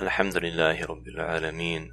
[0.00, 1.91] الحمد لله رب العالمين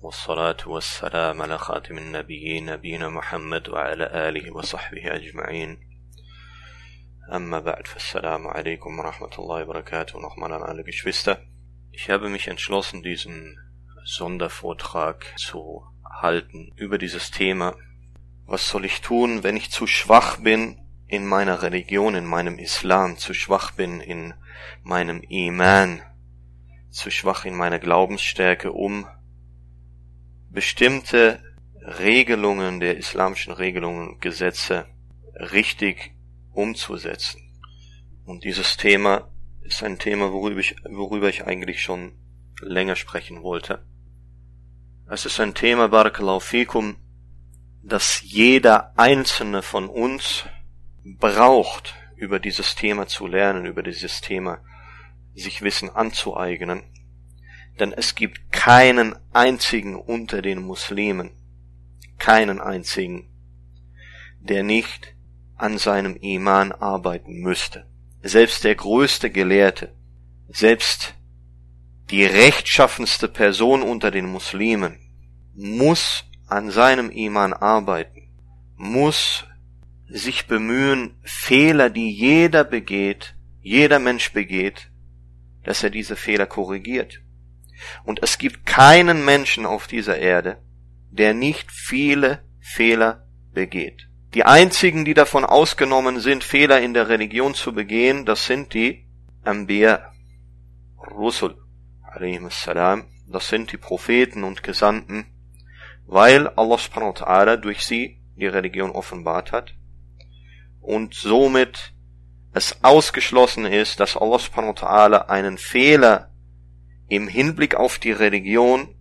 [0.00, 5.80] والصلاة والسلام على خاتم النبيين نبينا محمد وعلى آله وصحبه أجمعين
[7.32, 11.42] أما بعد فالسلام عليكم ورحمة الله وبركاته nochmal an alle Geschwister.
[11.92, 13.58] Ich habe mich entschlossen, diesen
[14.04, 15.84] Sondervortrag zu
[16.22, 17.76] halten über dieses Thema.
[18.46, 23.18] Was soll ich tun, wenn ich zu schwach bin in meiner Religion, in meinem Islam,
[23.18, 24.32] zu schwach bin in
[24.84, 26.02] meinem Iman,
[26.90, 29.06] Zu schwach in meiner Glaubensstärke, um
[30.50, 31.42] bestimmte
[31.80, 34.86] Regelungen der islamischen Regelungen und Gesetze
[35.34, 36.12] richtig
[36.52, 37.40] umzusetzen.
[38.24, 39.30] Und dieses Thema
[39.62, 42.12] ist ein Thema, worüber ich, worüber ich eigentlich schon
[42.60, 43.84] länger sprechen wollte.
[45.08, 46.96] Es ist ein Thema, Barakallahu fikum,
[47.82, 50.44] das jeder einzelne von uns
[51.04, 54.60] braucht, über dieses Thema zu lernen, über dieses Thema
[55.34, 56.82] sich Wissen anzueignen
[57.80, 61.30] denn es gibt keinen einzigen unter den Muslimen,
[62.18, 63.28] keinen einzigen,
[64.38, 65.14] der nicht
[65.56, 67.86] an seinem Iman arbeiten müsste.
[68.22, 69.94] Selbst der größte Gelehrte,
[70.48, 71.14] selbst
[72.10, 74.98] die rechtschaffenste Person unter den Muslimen
[75.54, 78.28] muss an seinem Iman arbeiten,
[78.76, 79.46] muss
[80.06, 84.89] sich bemühen, Fehler, die jeder begeht, jeder Mensch begeht,
[85.64, 87.20] dass er diese Fehler korrigiert.
[88.04, 90.58] Und es gibt keinen Menschen auf dieser Erde,
[91.10, 94.08] der nicht viele Fehler begeht.
[94.34, 99.06] Die einzigen, die davon ausgenommen sind, Fehler in der Religion zu begehen, das sind die
[99.42, 100.12] Anbiya,
[101.10, 101.56] Rusul,
[102.50, 105.26] salam, das sind die Propheten und Gesandten,
[106.06, 109.74] weil Allah subhanahu wa ta'ala durch sie die Religion offenbart hat
[110.80, 111.92] und somit
[112.52, 116.30] es ausgeschlossen ist, dass Allah subhanahu wa ta'ala einen Fehler
[117.08, 118.94] im Hinblick auf die Religion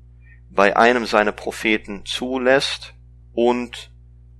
[0.50, 2.94] bei einem seiner Propheten zulässt
[3.34, 3.92] und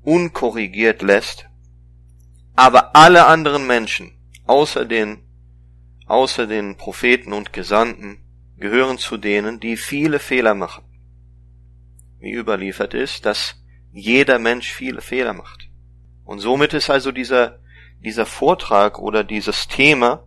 [0.04, 1.48] unkorrigiert lässt,
[2.56, 4.12] aber alle anderen Menschen,
[4.46, 5.24] außer den,
[6.08, 8.18] außer den Propheten und Gesandten,
[8.58, 10.84] gehören zu denen, die viele Fehler machen.
[12.20, 13.56] Wie überliefert ist, dass
[13.92, 15.70] jeder Mensch viele Fehler macht.
[16.26, 17.60] Und somit ist also dieser,
[18.04, 20.24] dieser Vortrag oder dieses Thema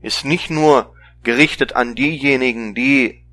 [0.00, 3.24] ist nicht nur gerichtet an diejenigen, die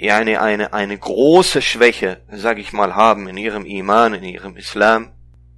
[0.00, 5.12] eine, eine, eine große Schwäche, sag ich mal, haben in ihrem Iman, in ihrem Islam,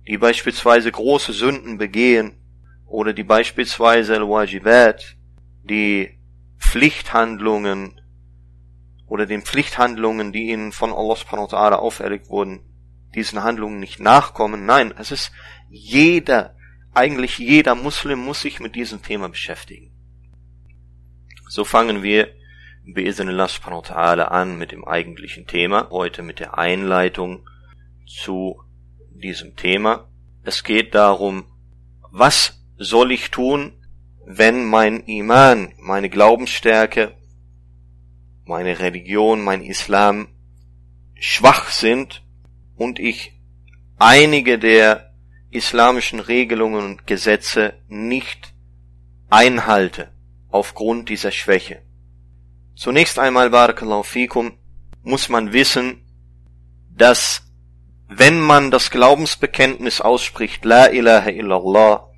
[0.07, 2.37] die beispielsweise große Sünden begehen,
[2.93, 5.17] oder die beispielsweise Al-Wajibat,
[5.63, 6.19] die
[6.59, 8.01] Pflichthandlungen
[9.07, 12.61] oder den Pflichthandlungen, die ihnen von Allah subhanahu wa ta'ala auferlegt wurden,
[13.15, 14.67] diesen Handlungen nicht nachkommen.
[14.67, 15.33] Nein, es ist
[15.71, 16.55] jeder,
[16.95, 19.93] eigentlich jeder Muslim muss sich mit diesem Thema beschäftigen.
[21.49, 22.35] So fangen wir
[22.85, 27.49] Be'idhnillah subhanahu wa an mit dem eigentlichen Thema, heute mit der Einleitung
[28.07, 28.61] zu
[29.11, 30.09] diesem Thema.
[30.43, 31.45] Es geht darum,
[32.11, 33.73] was soll ich tun,
[34.25, 37.15] wenn mein Iman, meine Glaubensstärke,
[38.45, 40.29] meine Religion, mein Islam
[41.15, 42.25] schwach sind
[42.77, 43.41] und ich
[43.99, 45.12] einige der
[45.53, 48.55] islamischen Regelungen und Gesetze nicht
[49.31, 50.13] einhalte
[50.51, 51.83] aufgrund dieser Schwäche.
[52.75, 54.59] Zunächst einmal, Barakallahu fikum,
[55.03, 56.05] muss man wissen,
[56.91, 57.43] dass
[58.09, 62.09] wenn man das Glaubensbekenntnis ausspricht, La ilaha illallah,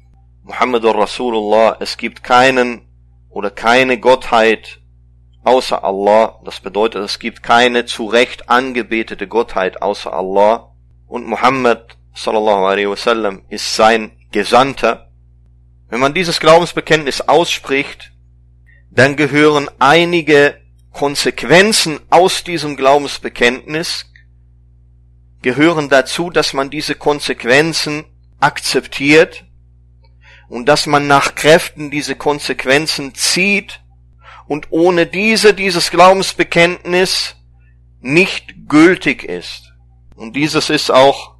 [0.42, 2.82] Muhammadur Rasulullah, es gibt keinen
[3.30, 4.80] oder keine Gottheit
[5.44, 10.72] außer Allah, das bedeutet, es gibt keine zu Recht angebetete Gottheit außer Allah
[11.06, 15.10] und Muhammad sallallahu alaihi wasallam ist sein Gesandter.
[15.88, 18.12] Wenn man dieses Glaubensbekenntnis ausspricht,
[18.90, 20.60] dann gehören einige
[20.92, 24.06] Konsequenzen aus diesem Glaubensbekenntnis,
[25.42, 28.04] gehören dazu, dass man diese Konsequenzen
[28.40, 29.44] akzeptiert
[30.48, 33.80] und dass man nach Kräften diese Konsequenzen zieht
[34.46, 37.36] und ohne diese dieses Glaubensbekenntnis
[38.00, 39.72] nicht gültig ist.
[40.14, 41.33] Und dieses ist auch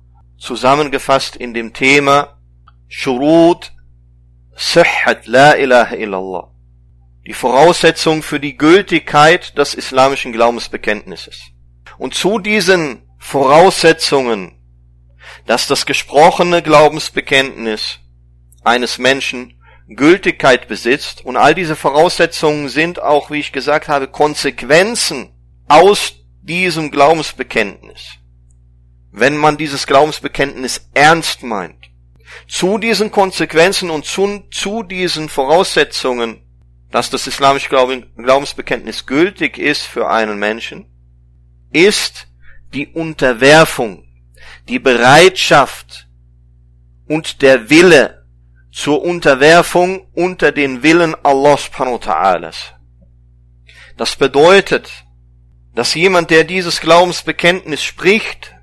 [0.44, 2.38] zusammengefasst in dem Thema
[2.88, 3.72] Shurut
[4.56, 6.54] Sihhat La ilaha illallah
[7.26, 11.40] die Voraussetzung für die Gültigkeit des islamischen Glaubensbekenntnisses.
[11.96, 14.60] Und zu diesen Voraussetzungen,
[15.46, 18.00] dass das gesprochene Glaubensbekenntnis
[18.62, 19.54] eines Menschen
[19.88, 25.30] Gültigkeit besitzt, und all diese Voraussetzungen sind auch, wie ich gesagt habe, Konsequenzen
[25.68, 28.18] aus diesem Glaubensbekenntnis.
[29.16, 31.78] Wenn man dieses Glaubensbekenntnis ernst meint.
[32.48, 36.44] Zu diesen Konsequenzen und zu, zu diesen Voraussetzungen
[36.94, 40.86] dass das islamische Glaubensbekenntnis gültig ist für einen Menschen,
[41.72, 42.28] ist
[42.72, 44.04] die Unterwerfung,
[44.68, 46.06] die Bereitschaft
[47.08, 48.24] und der Wille
[48.70, 52.54] zur Unterwerfung unter den Willen Allah subhanahu wa ta'ala.
[53.96, 55.04] Das bedeutet,
[55.74, 58.54] dass jemand, der dieses Glaubensbekenntnis spricht,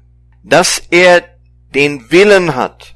[0.43, 1.23] dass er
[1.73, 2.95] den Willen hat.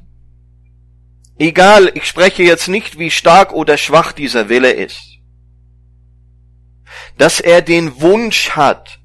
[1.37, 5.19] Egal, ich spreche jetzt nicht, wie stark oder schwach dieser Wille ist.
[7.17, 8.99] Dass er den Wunsch hat.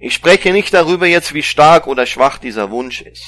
[0.00, 3.24] Ich spreche nicht darüber jetzt, wie stark oder schwach dieser Wunsch ist.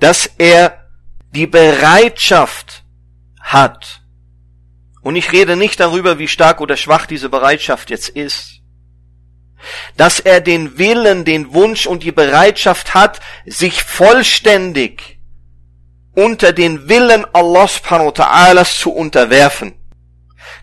[0.00, 0.88] Dass er
[1.34, 2.84] die Bereitschaft
[3.40, 4.02] hat.
[5.02, 8.61] Und ich rede nicht darüber, wie stark oder schwach diese Bereitschaft jetzt ist.
[9.96, 15.18] Dass er den Willen, den Wunsch und die Bereitschaft hat, sich vollständig
[16.14, 19.74] unter den Willen Allah subhanahu wa ta'ala zu unterwerfen.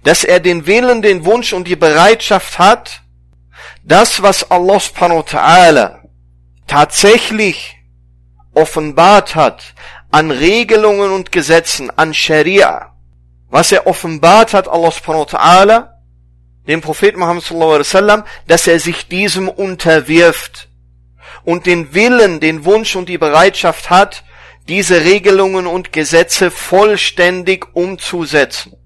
[0.03, 3.01] Dass er den Willen, den Wunsch und die Bereitschaft hat,
[3.83, 5.99] das, was Allah subhanahu wa ta'ala
[6.67, 7.77] tatsächlich
[8.53, 9.73] offenbart hat,
[10.11, 12.93] an Regelungen und Gesetzen, an Scharia,
[13.49, 15.89] was er offenbart hat, Allah subhanahu wa ta'ala,
[16.69, 20.69] dem Propheten Muhammad sallallahu alaihi wasallam, dass er sich diesem unterwirft
[21.44, 24.24] und den Willen, den Wunsch und die Bereitschaft hat,
[24.68, 28.77] diese Regelungen und Gesetze vollständig umzusetzen.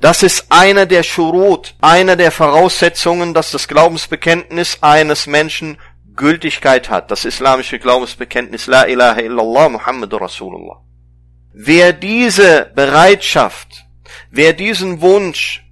[0.00, 5.78] Das ist einer der Schurut, einer der Voraussetzungen, dass das Glaubensbekenntnis eines Menschen
[6.14, 10.80] Gültigkeit hat, das islamische Glaubensbekenntnis La ilaha illallah Muhammadur Rasulullah.
[11.52, 13.86] Wer diese Bereitschaft,
[14.30, 15.63] wer diesen Wunsch,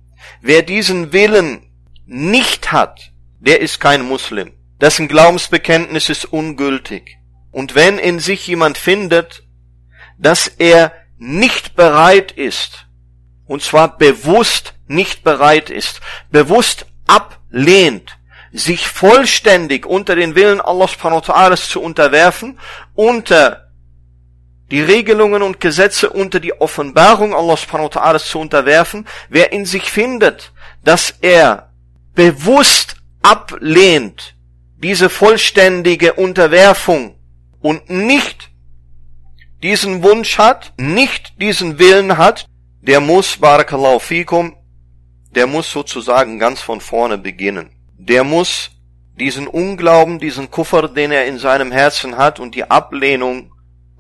[0.42, 1.62] wer diesen Willen
[2.04, 4.52] nicht hat, der ist kein Muslim.
[4.80, 7.16] Dessen Glaubensbekenntnis ist ungültig.
[7.50, 9.44] Und wenn in sich jemand findet,
[10.18, 12.86] dass er nicht bereit ist,
[13.46, 16.00] und zwar bewusst nicht bereit ist,
[16.30, 18.18] bewusst ablehnt,
[18.52, 22.58] sich vollständig unter den Willen Allah subhanahu wa ta'ala zu unterwerfen,
[22.94, 23.61] unter
[24.72, 29.66] die Regelungen und Gesetze, unter die Offenbarung Allah subhanahu wa ta'ala zu unterwerfen, wer in
[29.66, 30.50] sich findet,
[30.82, 31.70] dass er
[32.14, 34.34] bewusst ablehnt,
[34.78, 37.14] diese vollständige Unterwerfung
[37.60, 38.50] und nicht
[39.62, 42.46] diesen Wunsch hat, nicht diesen Willen hat,
[42.80, 44.56] der muss, Barakallahu fikum,
[45.34, 47.70] der muss sozusagen ganz von vorne beginnen.
[47.98, 48.70] Der muss
[49.20, 53.52] diesen Unglauben, diesen Kuffer, den er in seinem Herzen hat und die Ablehnung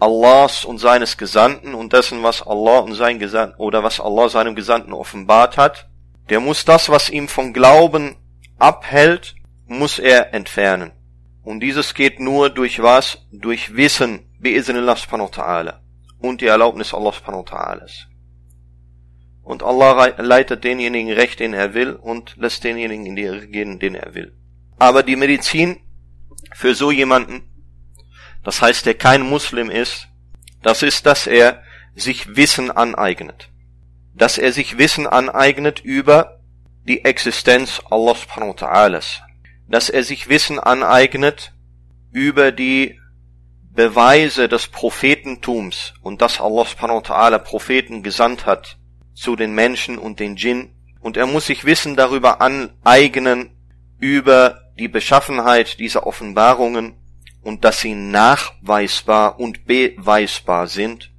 [0.02, 4.56] Allahs und seines Gesandten und dessen, was Allah und sein Gesandten oder was Allah seinem
[4.56, 5.88] Gesandten offenbart hat,
[6.28, 8.16] der muss das, was ihm vom Glauben
[8.58, 10.90] abhält, muss er entfernen.
[11.44, 13.26] Und dieses geht nur durch was?
[13.30, 15.74] Durch Wissen, bi'iznillah subhanahu ta'ala.
[16.18, 17.86] Und die Erlaubnis Allah subhanahu ta'ala.
[19.44, 23.78] Und Allah leitet denjenigen recht, den er will, und lässt denjenigen in die Irre gehen,
[23.78, 24.36] den er will.
[24.80, 25.78] Aber die Medizin
[26.54, 27.51] für so jemanden,
[28.44, 30.08] das heißt, der kein Muslim ist,
[30.62, 31.62] das ist, dass er
[31.94, 33.50] sich Wissen aneignet.
[34.14, 36.40] Dass er sich Wissen aneignet über
[36.84, 39.02] die Existenz Allah subhanahu wa ta'ala.
[39.68, 41.52] Dass er sich Wissen aneignet
[42.10, 42.98] über die
[43.74, 48.78] Beweise des Prophetentums und dass Allah subhanahu wa ta'ala Propheten gesandt hat
[49.14, 53.50] zu den Menschen und den Djinn und er muss sich Wissen darüber aneignen,
[53.98, 56.94] über die Beschaffenheit dieser Offenbarungen
[57.42, 61.10] und dass sie nachweisbar und beweisbar sind.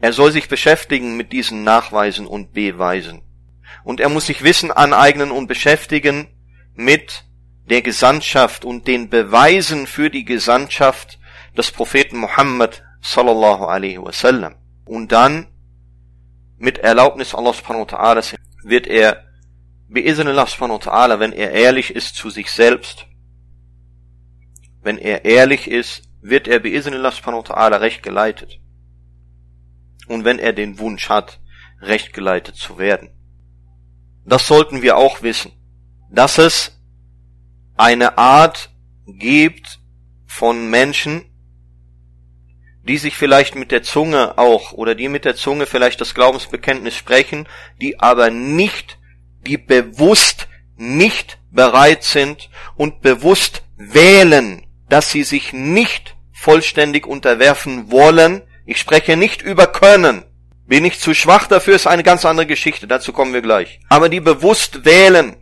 [0.00, 3.22] Er soll sich beschäftigen mit diesen Nachweisen und Beweisen.
[3.84, 6.28] Und er muss sich Wissen aneignen und beschäftigen
[6.74, 7.24] mit
[7.68, 11.18] der Gesandtschaft und den Beweisen für die Gesandtschaft
[11.56, 14.56] des Propheten Muhammad sallallahu alaihi wasallam.
[14.84, 15.48] Und dann
[16.58, 19.24] mit Erlaubnis Allah subhanahu wa ta'ala wird er
[19.88, 23.06] Allah subhanahu wa ta'ala, wenn er ehrlich ist zu sich selbst,
[24.86, 28.60] wenn er ehrlich ist, wird er Allah subhanahu wa ta'ala recht geleitet.
[30.06, 31.40] Und wenn er den Wunsch hat,
[31.80, 33.10] recht geleitet zu werden.
[34.24, 35.50] Das sollten wir auch wissen,
[36.08, 36.80] dass es
[37.76, 38.70] eine Art
[39.06, 39.80] gibt
[40.24, 41.24] von Menschen,
[42.84, 46.94] die sich vielleicht mit der Zunge auch oder die mit der Zunge vielleicht das Glaubensbekenntnis
[46.94, 47.48] sprechen,
[47.80, 48.98] die aber nicht,
[49.40, 58.42] die bewusst nicht bereit sind und bewusst wählen, dass sie sich nicht vollständig unterwerfen wollen.
[58.64, 60.24] Ich spreche nicht über können.
[60.66, 63.80] Bin ich zu schwach dafür, ist eine ganz andere Geschichte, dazu kommen wir gleich.
[63.88, 65.36] Aber die bewusst wählen,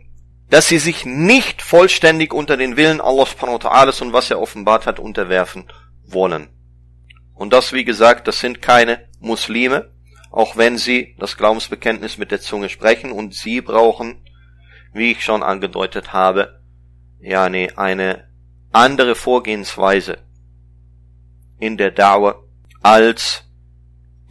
[0.49, 3.59] dass sie sich nicht vollständig unter den Willen Allah subhanahu
[4.03, 5.65] und was er offenbart hat unterwerfen
[6.05, 6.49] wollen.
[7.33, 9.89] Und das, wie gesagt, das sind keine Muslime.
[10.35, 14.21] auch wenn sie das Glaubensbekenntnis mit der Zunge sprechen und sie brauchen,
[14.91, 16.61] wie ich schon angedeutet habe,
[17.21, 18.27] ja, nee, eine
[18.75, 20.17] andere Vorgehensweise
[21.59, 22.43] in der Dauer
[22.81, 23.45] als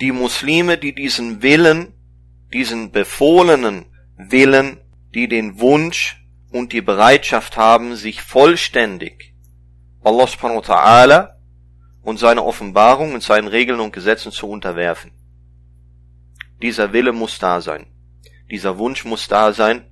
[0.00, 1.94] die Muslime, die diesen Willen,
[2.52, 3.86] diesen befohlenen
[4.16, 4.80] Willen,
[5.14, 6.22] die den Wunsch
[6.52, 9.34] und die Bereitschaft haben, sich vollständig
[10.02, 11.28] Allah subhanahu wa ta'ala
[12.02, 15.10] und seine Offenbarung und seinen Regeln und Gesetzen zu unterwerfen.
[16.60, 17.86] Dieser Wille muss da sein.
[18.50, 19.86] Dieser Wunsch muss da sein.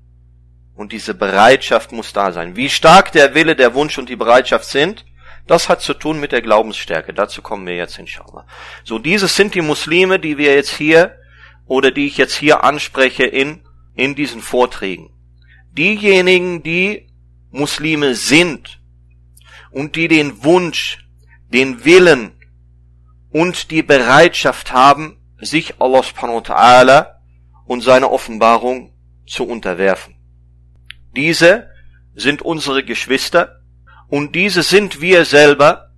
[0.74, 2.56] Und diese Bereitschaft muss da sein.
[2.56, 5.04] Wie stark der Wille, der Wunsch und die Bereitschaft sind,
[5.46, 7.12] das hat zu tun mit der Glaubensstärke.
[7.12, 8.46] Dazu kommen wir jetzt inshallah.
[8.84, 11.16] So, dieses sind die Muslime, die wir jetzt hier
[11.66, 13.62] oder die ich jetzt hier anspreche in,
[13.94, 15.10] in diesen Vorträgen.
[15.72, 17.08] Diejenigen, die
[17.50, 18.80] Muslime sind
[19.70, 20.98] und die den Wunsch,
[21.48, 22.32] den Willen
[23.30, 27.06] und die Bereitschaft haben, sich Allah subhanahu wa ta'ala
[27.66, 28.92] und seine Offenbarung
[29.26, 30.11] zu unterwerfen.
[31.16, 31.70] Diese
[32.14, 33.60] sind unsere Geschwister
[34.08, 35.92] und diese sind wir selber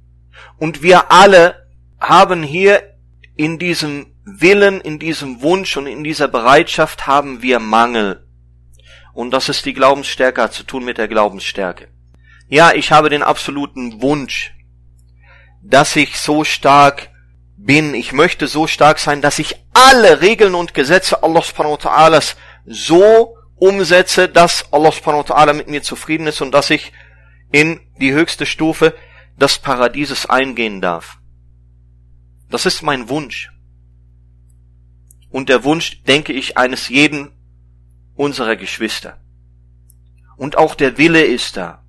[0.59, 1.67] und wir alle
[2.01, 2.95] haben hier
[3.37, 8.27] in diesem Willen, in diesem Wunsch und in dieser Bereitschaft haben wir Mangel.
[9.13, 11.89] Und das ist die Glaubensstärke, hat zu tun mit der Glaubensstärke.
[12.49, 14.55] Ja, ich habe den absoluten Wunsch,
[15.63, 17.11] dass ich so stark
[17.57, 21.91] bin, ich möchte so stark sein, dass ich alle Regeln und Gesetze Allah subhanahu wa
[21.91, 22.35] ta'ala
[22.67, 26.93] so umsetze, dass Allah subhanahu wa ta'ala mit mir zufrieden ist und dass ich
[27.53, 28.95] in die höchste Stufe
[29.37, 31.19] des Paradieses eingehen darf.
[32.51, 33.51] Das ist mein Wunsch.
[35.31, 37.33] Und der Wunsch, denke ich, eines jeden
[38.15, 39.21] unserer Geschwister.
[40.37, 41.85] Und auch der Wille ist da.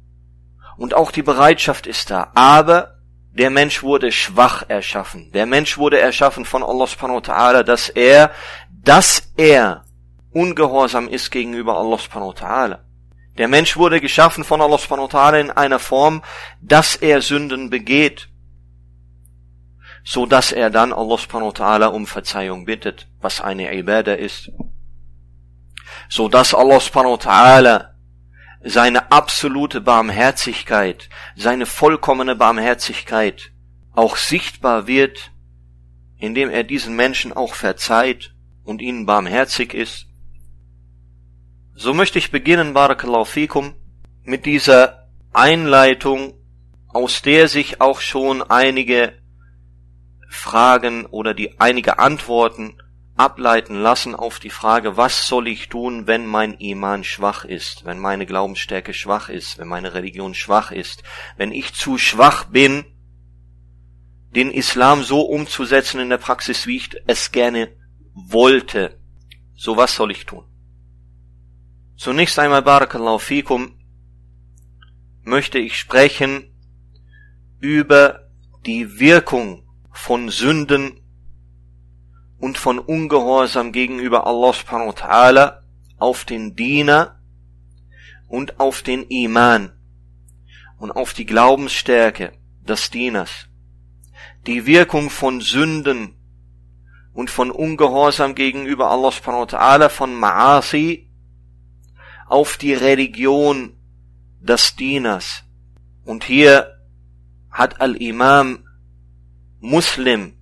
[0.77, 2.31] Und auch die Bereitschaft ist da.
[2.36, 2.95] Aber
[3.31, 5.31] der Mensch wurde schwach erschaffen.
[5.31, 8.31] Der Mensch wurde erschaffen von Allah subhanahu wa ta'ala, dass er,
[8.72, 9.85] dass er
[10.36, 12.80] ungehorsam ist gegenüber Allah subhanahu wa ta'ala.
[13.38, 16.22] Der Mensch wurde geschaffen von Allah subhanahu wa ta'ala in einer Form,
[16.62, 18.30] dass er Sünden begeht,
[20.04, 24.51] so dass er dann Allah subhanahu wa ta'ala um Verzeihung bittet, was eine Ibadah ist.
[26.10, 27.89] So dass Allah subhanahu wa ta'ala
[28.62, 33.51] seine absolute Barmherzigkeit, seine vollkommene Barmherzigkeit
[33.94, 35.32] auch sichtbar wird,
[36.18, 40.08] indem er diesen Menschen auch verzeiht und ihnen barmherzig ist.
[41.77, 43.75] So möchte ich beginnen, Barakallahu fikum,
[44.24, 46.34] mit dieser Einleitung,
[46.88, 49.13] aus der sich auch schon einige
[50.29, 52.77] Fragen oder die einige Antworten
[53.17, 58.00] ableiten lassen auf die Frage, was soll ich tun, wenn mein Iman schwach ist, wenn
[58.00, 61.03] meine Glaubensstärke schwach ist, wenn meine Religion schwach ist,
[61.36, 62.86] wenn ich zu schwach bin,
[64.34, 67.70] den Islam so umzusetzen in der Praxis, wie ich es gerne
[68.13, 68.98] wollte.
[69.58, 70.46] So was soll ich tun?
[71.98, 73.80] Zunächst einmal, Barakallahu fikum,
[75.24, 76.54] möchte ich sprechen
[77.60, 78.30] über
[78.66, 81.02] die Wirkung von Sünden
[82.38, 85.60] und von Ungehorsam gegenüber Allah subhanahu wa ta'ala
[85.98, 87.20] auf den Diener
[88.28, 89.72] und auf den Iman
[90.78, 93.48] und auf die Glaubensstärke des Dieners.
[94.46, 96.16] Die Wirkung von Sünden
[97.14, 101.05] und von Ungehorsam gegenüber Allah subhanahu wa ta'ala von Ma'asi
[102.25, 103.75] auf die Religion
[104.39, 105.44] des Dieners.
[106.03, 106.79] Und hier
[107.51, 108.63] hat Al-Imam
[109.60, 110.34] Muslim,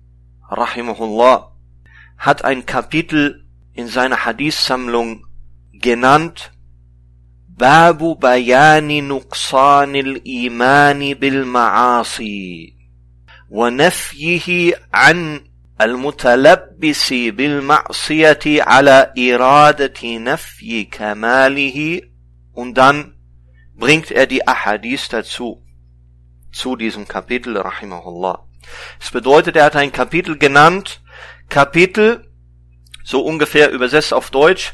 [0.48, 1.52] rahimahullah,
[2.18, 5.26] hat ein Kapitel in seiner Hadith-Sammlung
[5.72, 6.52] genannt,
[7.56, 12.74] Babu Bayani Nuqsan al-Iman bil-Ma'asi
[13.48, 15.46] wa nafyihi an
[15.81, 22.01] المتلبس بالمعصية على إرادة نفي كماله
[22.53, 23.13] und dann
[23.75, 25.63] bringt er die Ahadith dazu
[26.51, 28.45] zu diesem Kapitel rahimahullah.
[28.99, 31.01] Es bedeutet, er hat ein Kapitel genannt
[31.47, 32.29] Kapitel,
[33.03, 34.73] so ungefähr übersetzt auf Deutsch,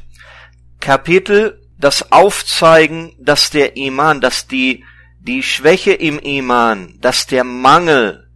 [0.79, 4.83] Kapitel, das Aufzeigen, dass der Iman, dass die,
[5.19, 8.27] die Schwäche im Iman, dass der Mangel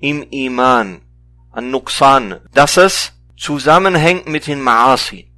[0.00, 1.02] im Iman
[1.53, 5.31] an Nuxan, dass es zusammenhängt mit den Maasi,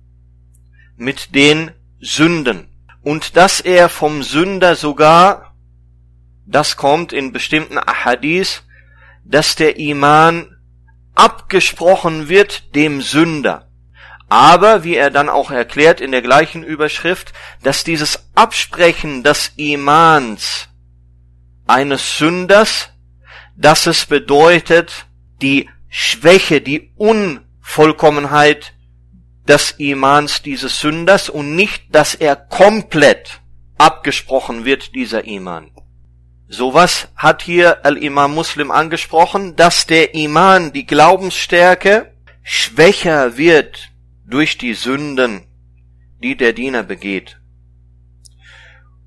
[0.95, 2.69] mit den Sünden
[3.03, 5.55] und dass er vom Sünder sogar,
[6.45, 8.63] das kommt in bestimmten Ahadith,
[9.23, 10.55] dass der Iman
[11.13, 13.69] abgesprochen wird dem Sünder.
[14.27, 20.67] Aber, wie er dann auch erklärt in der gleichen Überschrift, dass dieses Absprechen des Imans
[21.67, 22.89] eines Sünders,
[23.55, 25.05] dass es bedeutet,
[25.41, 28.73] die Schwäche, die Unvollkommenheit
[29.47, 33.39] des Imans dieses Sünders und nicht, dass er komplett
[33.77, 35.71] abgesprochen wird, dieser Iman.
[36.49, 42.11] Sowas hat hier Al-Imam Muslim angesprochen, dass der Iman, die Glaubensstärke,
[42.43, 43.93] schwächer wird
[44.25, 45.47] durch die Sünden,
[46.21, 47.39] die der Diener begeht.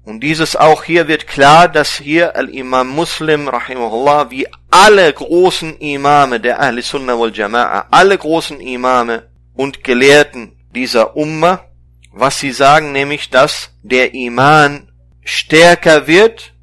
[0.09, 6.41] Und dieses auch hier wird klar, dass hier Al-Imam Muslim, rahimahullah, wie alle großen Imame
[6.41, 11.67] der Ahli Sunnah wal Jama'a, alle großen Imame und Gelehrten dieser Umma,
[12.11, 14.91] was sie sagen, nämlich, dass der Iman
[15.25, 16.55] stärker wird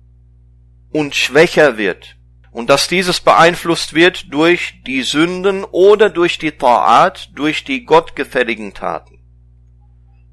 [0.91, 2.15] und schwächer wird.
[2.49, 8.73] Und dass dieses beeinflusst wird durch die Sünden oder durch die Ta'at, durch die gottgefälligen
[8.73, 9.14] Taten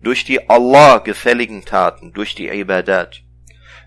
[0.02, 3.22] durch die Allah gefälligen Taten, durch die Ibadat.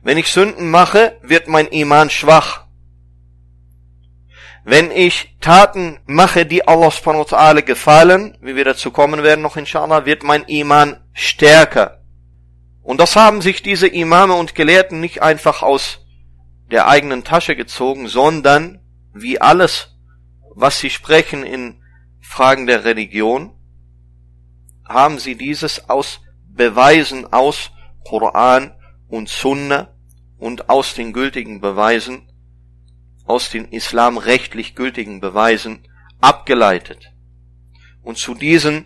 [0.01, 2.65] Wenn ich Sünden mache, wird mein Iman schwach.
[4.63, 10.05] Wenn ich Taten mache, die Allah subhanahu gefallen, wie wir dazu kommen werden noch inshallah,
[10.05, 12.01] wird mein Iman stärker.
[12.81, 16.05] Und das haben sich diese Imame und Gelehrten nicht einfach aus
[16.71, 18.79] der eigenen Tasche gezogen, sondern
[19.13, 19.95] wie alles,
[20.55, 21.81] was sie sprechen in
[22.21, 23.54] Fragen der Religion,
[24.85, 27.71] haben sie dieses aus Beweisen aus
[28.07, 28.73] Koran
[29.07, 29.89] und Sunna
[30.37, 32.31] und aus den gültigen Beweisen,
[33.25, 35.87] aus den islamrechtlich gültigen Beweisen
[36.21, 37.11] abgeleitet.
[38.03, 38.85] Und zu diesen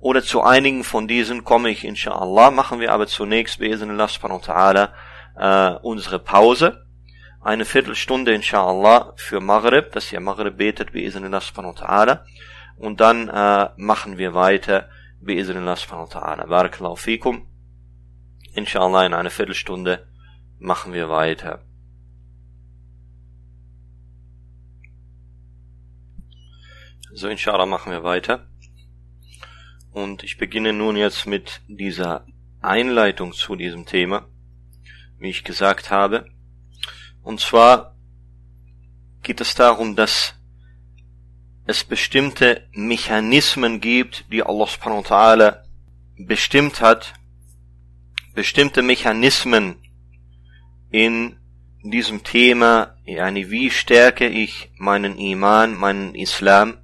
[0.00, 4.88] oder zu einigen von diesen komme ich inshallah, machen wir aber zunächst Allah subhanahu
[5.36, 6.84] äh, unsere Pause.
[7.40, 12.18] Eine Viertelstunde inshallah für Maghrib, dass ihr Maghrib betet Allah subhanahu.
[12.76, 14.88] Und dann äh, machen wir weiter
[15.21, 17.47] بإذن الله سبحانه وتعالى بارك الله فيكم
[18.57, 20.07] إن شاء الله in einer Viertelstunde
[20.59, 21.65] machen wir weiter
[27.13, 28.47] so inshallah machen wir weiter
[29.91, 32.25] und ich beginne nun jetzt mit dieser
[32.61, 34.27] Einleitung zu diesem Thema
[35.17, 36.25] wie ich gesagt habe
[37.21, 37.93] und zwar
[39.23, 40.35] geht es darum, dass
[41.68, 45.62] es bestimmte Mechanismen gibt, die Allah subhanahu wa ta'ala
[46.16, 47.12] bestimmt hat,
[48.34, 49.76] bestimmte Mechanismen
[50.90, 51.36] in
[51.82, 56.78] diesem Thema, yani wie stärke ich meinen Iman, meinen Islam,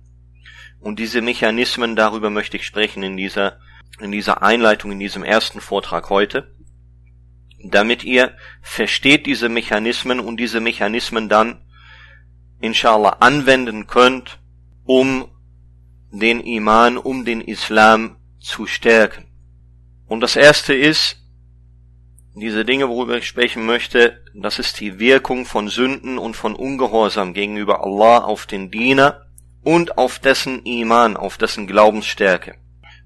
[0.81, 3.59] und diese Mechanismen, darüber möchte ich sprechen in dieser,
[4.01, 6.55] in dieser Einleitung, in diesem ersten Vortrag heute,
[7.59, 11.65] damit ihr versteht diese Mechanismen und diese Mechanismen dann,
[12.61, 14.44] inshallah, anwenden könnt,
[14.85, 15.29] um
[16.11, 19.27] den Iman, um den Islam zu stärken.
[20.07, 21.17] Und das erste ist,
[22.35, 27.33] diese Dinge, worüber ich sprechen möchte, das ist die Wirkung von Sünden und von Ungehorsam
[27.33, 29.23] gegenüber Allah auf den Diener
[29.63, 32.57] und auf dessen Iman, auf dessen Glaubensstärke.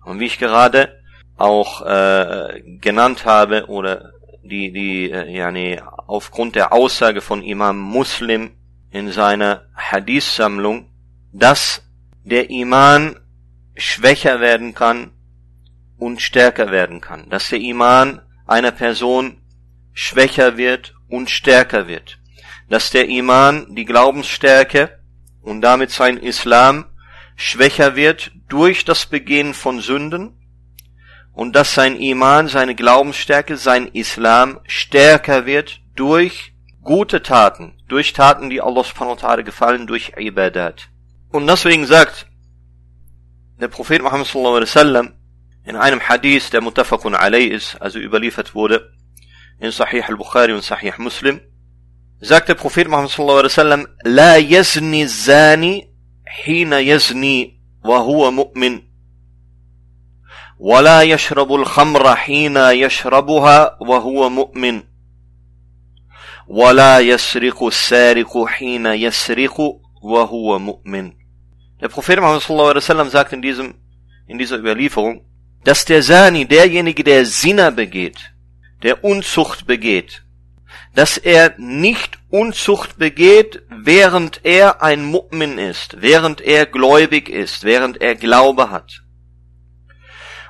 [0.05, 0.99] Und wie ich gerade
[1.37, 4.13] auch äh, genannt habe oder
[4.43, 8.51] die die äh, yani, aufgrund der Aussage von Imam Muslim
[8.91, 10.88] in seiner Hadith-Sammlung
[11.33, 11.83] dass
[12.25, 13.19] der Iman
[13.77, 15.13] schwächer werden kann
[15.97, 19.43] und stärker werden kann, dass der Iman einer Person
[19.93, 22.19] schwächer wird und stärker wird,
[22.69, 24.99] dass der Iman die Glaubensstärke
[25.41, 26.87] und damit sein Islam
[27.37, 30.35] schwächer wird durch das Begehen von Sünden
[31.33, 38.51] und dass sein Iman, seine Glaubensstärke, sein Islam stärker wird durch gute Taten, durch Taten,
[38.51, 40.89] die Allah subhanahu wa ta'ala gefallen, durch Ibadat.
[41.31, 42.27] Und deswegen sagt
[43.61, 45.15] der Prophet Muhammad sallallahu alaihi wasallam
[45.65, 48.91] in einem Hadith, der mutafakun alay ist, also überliefert wurde,
[49.61, 51.41] in Sahih al-Bukhari und Sahih Muslim,
[52.21, 55.89] sagt der Prophet Muhammad sallallahu alaihi wasallam, La yazni zani
[56.45, 58.89] hina yazni wa huwa mu'min.
[60.61, 64.83] ولا يشرب الخمر حين يشربها وهو مؤمن
[66.49, 69.61] ولا يسرق السارق حين يسرق
[70.03, 71.18] وهو مؤمن
[71.81, 73.75] Der Prophet Muhammad sagt in diesem,
[74.27, 75.25] in dieser Überlieferung,
[75.65, 78.19] dass der Sani, derjenige, der Sina begeht,
[78.83, 80.25] der Unzucht begeht,
[80.95, 88.01] dass er nicht Unzucht begeht, während er ein Mu'min ist, während er gläubig ist, während
[88.01, 89.03] er Glaube hat.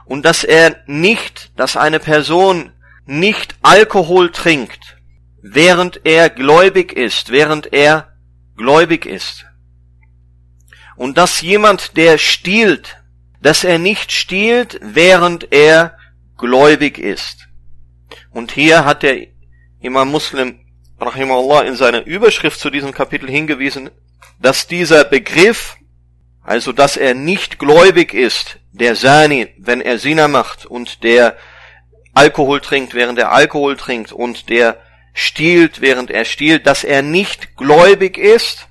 [0.06, 2.72] Und dass er nicht, dass eine Person
[3.04, 4.96] nicht Alkohol trinkt,
[5.42, 8.14] während er gläubig ist, während er
[8.56, 9.47] gläubig ist.
[10.98, 12.96] Und dass jemand, der stiehlt,
[13.40, 15.96] dass er nicht stiehlt, während er
[16.36, 17.46] gläubig ist.
[18.32, 19.28] Und hier hat der
[19.80, 20.58] Imam Muslim,
[21.00, 23.90] rahimahullah, in seiner Überschrift zu diesem Kapitel hingewiesen,
[24.40, 25.76] dass dieser Begriff,
[26.42, 31.36] also dass er nicht gläubig ist, der Sani, wenn er Sina macht und der
[32.12, 34.80] Alkohol trinkt, während er Alkohol trinkt und der
[35.14, 38.66] stiehlt, während er stiehlt, dass er nicht gläubig ist,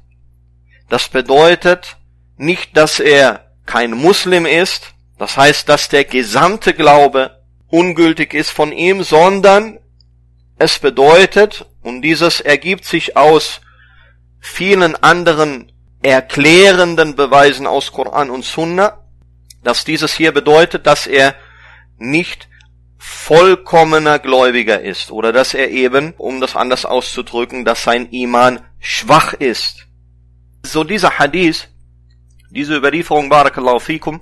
[0.90, 1.98] das bedeutet
[2.38, 8.72] nicht, dass er kein Muslim ist, das heißt, dass der gesamte Glaube ungültig ist von
[8.72, 9.80] ihm, sondern
[10.58, 13.62] es bedeutet, und dieses ergibt sich aus
[14.40, 15.72] vielen anderen
[16.02, 19.04] erklärenden Beweisen aus Koran und Sunna,
[19.64, 21.36] dass dieses hier bedeutet, dass er
[21.98, 22.48] nicht
[22.98, 29.34] vollkommener Gläubiger ist oder dass er eben, um das anders auszudrücken, dass sein Iman schwach
[29.34, 29.88] ist.
[30.64, 31.70] So dieser Hadith,
[32.50, 34.22] diese Überlieferung, Barakallahu fikum,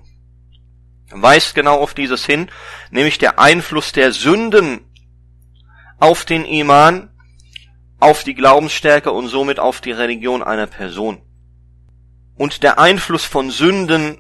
[1.12, 2.50] weist genau auf dieses hin,
[2.90, 4.82] nämlich der Einfluss der Sünden
[6.00, 7.10] auf den Iman,
[8.00, 11.22] auf die Glaubensstärke und somit auf die Religion einer Person.
[12.36, 14.18] Und der Einfluss von Sünden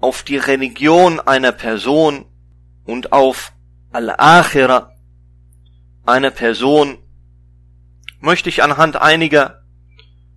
[0.00, 2.26] auf die Religion einer Person
[2.84, 3.52] und auf
[3.92, 4.92] Al-Akhira
[6.04, 6.98] einer Person
[8.20, 9.62] möchte ich anhand einiger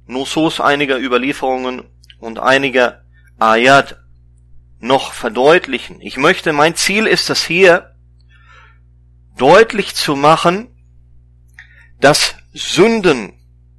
[0.06, 1.84] Nusus, einiger Überlieferungen
[2.20, 3.04] und einiger
[3.38, 3.98] Ayat
[4.80, 6.02] noch verdeutlichen.
[6.02, 7.96] Ich möchte, mein Ziel ist es hier,
[9.38, 10.70] deutlich zu machen,
[12.00, 13.34] dass Sünden,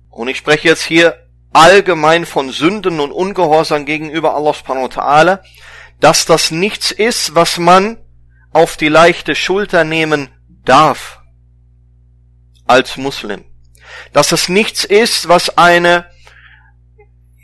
[0.09, 5.41] und ich spreche jetzt hier allgemein von Sünden und Ungehorsam gegenüber Allah subhanahu wa ta'ala,
[6.01, 7.99] dass das nichts ist, was man
[8.53, 10.29] auf die leichte Schulter nehmen
[10.65, 11.21] darf
[12.67, 13.45] als Muslim.
[14.13, 16.07] Dass es nichts ist, was eine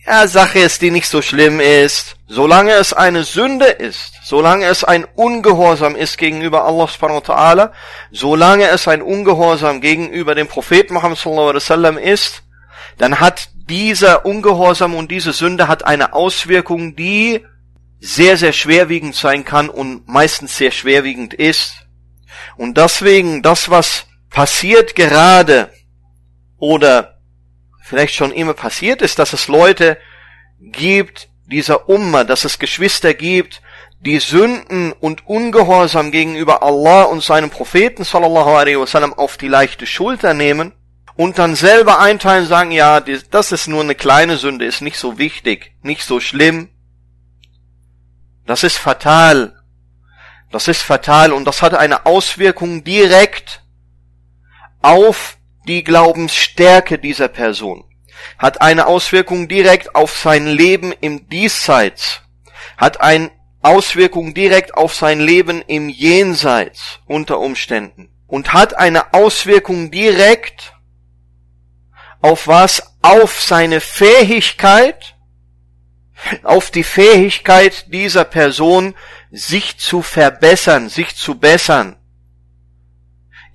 [0.06, 4.84] ja, Sache ist, die nicht so schlimm ist, solange es eine Sünde ist, solange es
[4.84, 7.72] ein Ungehorsam ist gegenüber Allah subhanahu wa ta'ala,
[8.12, 12.42] solange es ein Ungehorsam gegenüber dem Propheten Muhammad sallallahu alaihi wasallam ist,
[12.98, 17.44] dann hat dieser Ungehorsam und diese Sünde hat eine Auswirkung, die
[17.98, 21.74] sehr, sehr schwerwiegend sein kann und meistens sehr schwerwiegend ist.
[22.56, 25.70] Und deswegen das, was passiert gerade
[26.58, 27.15] oder
[27.86, 29.96] vielleicht schon immer passiert ist, dass es Leute
[30.60, 33.62] gibt, dieser Umma, dass es Geschwister gibt,
[34.00, 39.86] die Sünden und Ungehorsam gegenüber Allah und seinem Propheten sallallahu alaihi wasallam auf die leichte
[39.86, 40.72] Schulter nehmen
[41.14, 45.16] und dann selber einteilen sagen, ja, das ist nur eine kleine Sünde, ist nicht so
[45.16, 46.68] wichtig, nicht so schlimm.
[48.46, 49.54] Das ist fatal.
[50.50, 53.62] Das ist fatal und das hat eine Auswirkung direkt
[54.82, 55.36] auf
[55.66, 57.84] die Glaubensstärke dieser Person,
[58.38, 62.22] hat eine Auswirkung direkt auf sein Leben im Diesseits,
[62.76, 63.30] hat eine
[63.62, 70.72] Auswirkung direkt auf sein Leben im Jenseits unter Umständen und hat eine Auswirkung direkt
[72.22, 72.82] auf was?
[73.02, 75.14] Auf seine Fähigkeit,
[76.42, 78.94] auf die Fähigkeit dieser Person,
[79.30, 81.96] sich zu verbessern, sich zu bessern,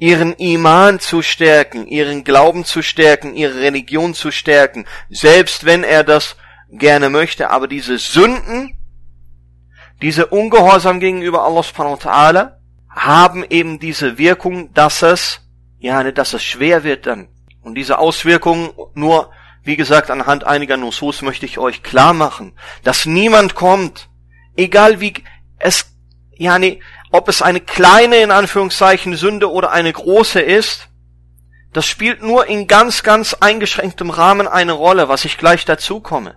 [0.02, 6.04] ihren Iman zu stärken, ihren Glauben zu stärken, ihre Religion zu stärken, selbst wenn er
[6.04, 6.36] das
[6.72, 8.76] gerne möchte, aber diese Sünden,
[10.02, 12.58] diese Ungehorsam gegenüber Allah subhanahu wa ta'ala,
[12.90, 15.42] haben eben diese Wirkung, dass es,
[15.78, 17.28] ja, dass es schwer wird dann.
[17.62, 19.30] Und diese Auswirkungen nur
[19.64, 24.10] wie gesagt, anhand einiger Nusus möchte ich euch klar machen, dass niemand kommt,
[24.58, 25.14] egal wie
[25.60, 25.86] es,
[26.36, 26.80] ja, nee,
[27.12, 30.88] ob es eine kleine, in Anführungszeichen, Sünde oder eine große ist,
[31.74, 36.36] das spielt nur in ganz, ganz eingeschränktem Rahmen eine Rolle, was ich gleich dazu komme.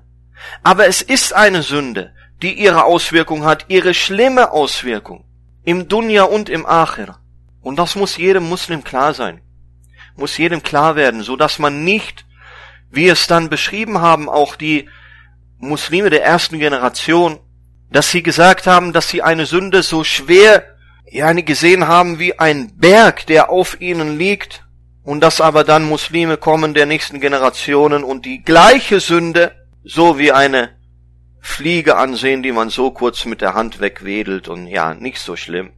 [0.63, 5.25] Aber es ist eine Sünde, die ihre Auswirkung hat, ihre schlimme Auswirkung
[5.65, 7.19] im Dunya und im Akhir.
[7.63, 9.41] Und das muss jedem Muslim klar sein.
[10.17, 12.25] Muss jedem klar werden, so dass man nicht
[12.95, 14.89] wie es dann beschrieben haben, auch die
[15.59, 17.39] Muslime der ersten Generation,
[17.95, 20.65] dass sie gesagt haben, dass sie eine Sünde so schwer
[21.09, 24.65] ja, gesehen haben wie ein Berg, der auf ihnen liegt,
[25.05, 29.55] und dass aber dann Muslime kommen der nächsten Generationen und die gleiche Sünde
[29.85, 30.71] so wie eine
[31.41, 35.71] Fliege ansehen, die man so kurz mit der Hand wegwedelt und ja, nicht so schlimm.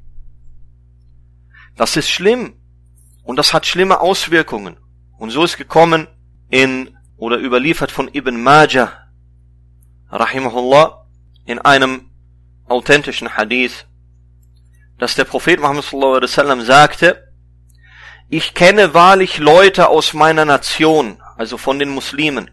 [1.76, 2.54] Das ist schlimm
[3.24, 4.78] und das hat schlimme Auswirkungen.
[5.18, 6.06] Und so ist gekommen
[6.48, 8.90] in oder überliefert von Ibn Majah,
[10.08, 11.02] rahimahullah,
[11.46, 12.05] in einem
[12.68, 13.86] authentischen Hadith,
[14.98, 17.32] dass der Prophet Muhammad wasallam sagte,
[18.28, 22.50] ich kenne wahrlich Leute aus meiner Nation, also von den Muslimen,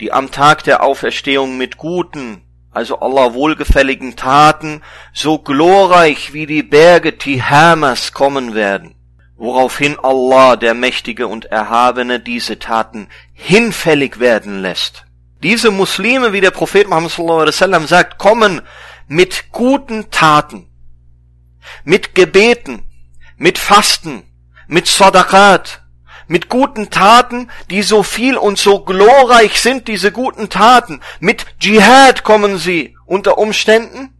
[0.00, 6.64] die am Tag der Auferstehung mit guten, also Allah wohlgefälligen Taten, so glorreich wie die
[6.64, 8.96] Berge Tihamas kommen werden
[9.36, 15.04] woraufhin Allah, der Mächtige und Erhabene, diese Taten hinfällig werden lässt.
[15.42, 18.62] Diese Muslime, wie der Prophet Muhammad wasallam sagt, kommen
[19.06, 20.68] mit guten Taten,
[21.84, 22.84] mit Gebeten,
[23.36, 24.22] mit Fasten,
[24.66, 25.82] mit Sadaqat,
[26.26, 31.00] mit guten Taten, die so viel und so glorreich sind, diese guten Taten.
[31.20, 34.10] Mit Dschihad kommen sie unter Umständen.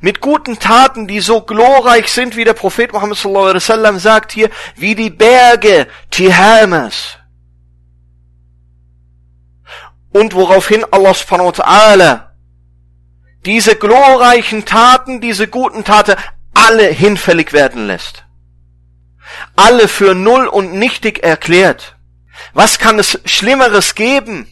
[0.00, 4.32] Mit guten Taten, die so glorreich sind, wie der Prophet Muhammad sallallahu alaihi wasallam sagt
[4.32, 7.18] hier, wie die Berge Tihamas.
[10.10, 12.27] Und woraufhin Allah subhanahu wa ta'ala
[13.48, 16.14] diese glorreichen Taten, diese guten Taten
[16.54, 18.28] alle hinfällig werden lässt
[19.56, 21.96] alle für null und nichtig erklärt.
[22.52, 24.46] Was kann es Schlimmeres geben?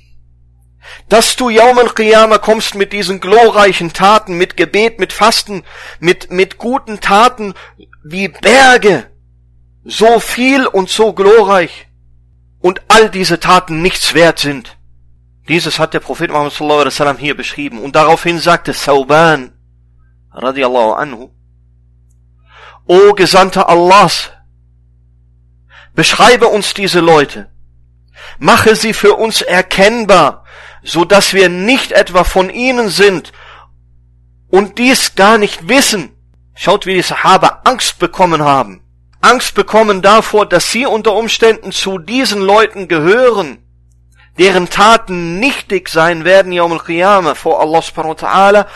[1.08, 5.64] Dass du Yawm al-Qiyamah kommst mit diesen glorreichen Taten, mit Gebet, mit Fasten,
[6.00, 7.54] mit, mit guten Taten
[8.04, 9.10] wie Berge.
[9.84, 11.88] So viel und so glorreich.
[12.60, 14.75] Und all diese Taten nichts wert sind.
[15.48, 17.78] Dieses hat der Prophet Muhammad sallallahu alaihi wasallam hier beschrieben.
[17.78, 19.52] Und daraufhin sagte Sauban,
[20.32, 21.30] radiallahu anhu,
[22.86, 24.30] O Gesandter Allahs,
[25.96, 27.50] Beschreibe uns diese Leute.
[28.38, 30.44] Mache sie für uns erkennbar,
[30.84, 33.32] so dass wir nicht etwa von ihnen sind
[34.50, 36.10] und dies gar nicht wissen.
[36.54, 38.82] Schaut, wie die Sahaba Angst bekommen haben.
[39.22, 43.58] Angst bekommen davor, dass sie unter Umständen zu diesen Leuten gehören,
[44.38, 48.66] deren Taten nichtig sein werden, Yawm al-Qiyamah, vor Allah subhanahu wa ta'ala,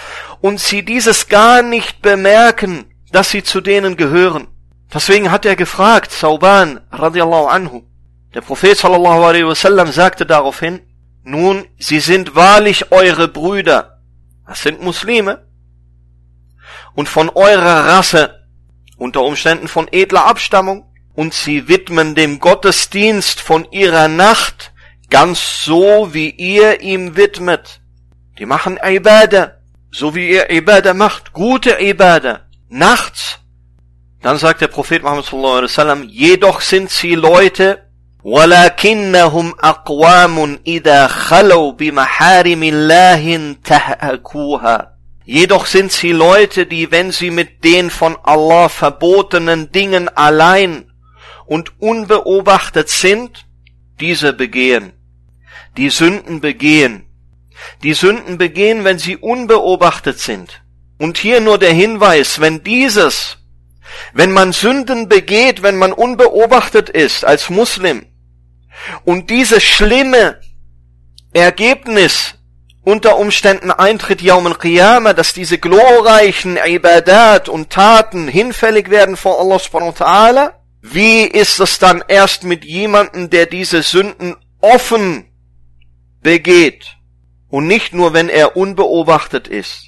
[0.40, 4.49] und sie dieses gar nicht bemerken, dass sie zu denen gehören.
[4.92, 7.83] Deswegen hat er gefragt, Sauban radiallahu anhu.
[8.35, 10.81] Der Prophet sallallahu alaihi wasallam sagte daraufhin,
[11.23, 14.01] nun, sie sind wahrlich eure Brüder.
[14.46, 15.46] Das sind Muslime.
[16.94, 18.46] Und von eurer Rasse,
[18.96, 24.73] unter Umständen von edler Abstammung, und sie widmen dem Gottesdienst von ihrer Nacht
[25.10, 27.82] ganz so, wie ihr ihm widmet.
[28.39, 29.58] Die machen Ibadah,
[29.91, 33.39] so wie ihr Ibadah macht, gute Ibadah, nachts
[34.26, 37.86] dann sagt der Prophet Muhammad sallallahu alaihi wasallam, jedoch sind sie Leute,
[38.24, 44.96] ولكنهم أقوام إذا خلوا بمحارم الله انتهكوها.
[45.26, 50.91] Jedoch sind sie Leute, die, wenn sie mit den von Allah verbotenen Dingen allein
[51.46, 53.46] und unbeobachtet sind,
[54.00, 54.94] diese begehen.
[55.77, 57.07] Die Sünden begehen.
[57.83, 60.63] Die Sünden begehen, wenn sie unbeobachtet sind.
[60.99, 63.39] Und hier nur der Hinweis, wenn dieses
[64.13, 68.07] wenn man Sünden begeht, wenn man unbeobachtet ist als Muslim
[69.05, 70.41] und dieses schlimme
[71.33, 72.35] Ergebnis
[72.83, 79.59] unter Umständen eintritt Yawm al-Qiyamah, dass diese glorreichen Ibadat und Taten hinfällig werden vor Allah
[79.59, 80.53] subhanahu wa ta'ala,
[80.83, 85.27] wie ist es dann erst mit jemandem, der diese Sünden offen
[86.23, 86.97] begeht
[87.49, 89.87] und nicht nur, wenn er unbeobachtet ist?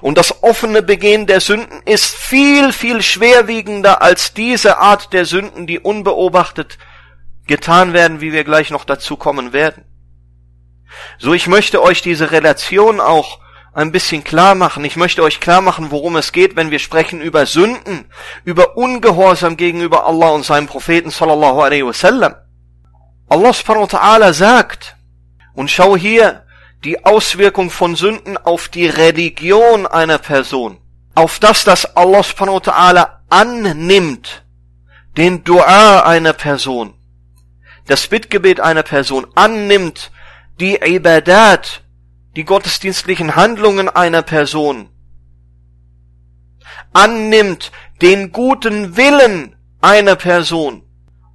[0.00, 5.66] Und das offene Begehen der Sünden ist viel, viel schwerwiegender als diese Art der Sünden,
[5.66, 6.78] die unbeobachtet
[7.46, 9.84] getan werden, wie wir gleich noch dazu kommen werden.
[11.18, 13.40] So, ich möchte euch diese Relation auch
[13.72, 14.84] ein bisschen klar machen.
[14.84, 18.10] Ich möchte euch klar machen, worum es geht, wenn wir sprechen über Sünden,
[18.44, 22.34] über Ungehorsam gegenüber Allah und seinem Propheten sallallahu alaihi wasallam.
[23.28, 24.96] Allah subhanahu wa ta'ala sagt,
[25.60, 26.46] und schau hier,
[26.84, 30.78] die Auswirkung von Sünden auf die Religion einer Person,
[31.14, 34.42] auf das, dass Allah subhanahu wa ta'ala annimmt,
[35.18, 36.94] den Dua einer Person,
[37.86, 40.10] das Bittgebet einer Person annimmt,
[40.60, 41.82] die Ibadat,
[42.36, 44.88] die gottesdienstlichen Handlungen einer Person,
[46.94, 47.70] annimmt
[48.00, 50.84] den guten Willen einer Person.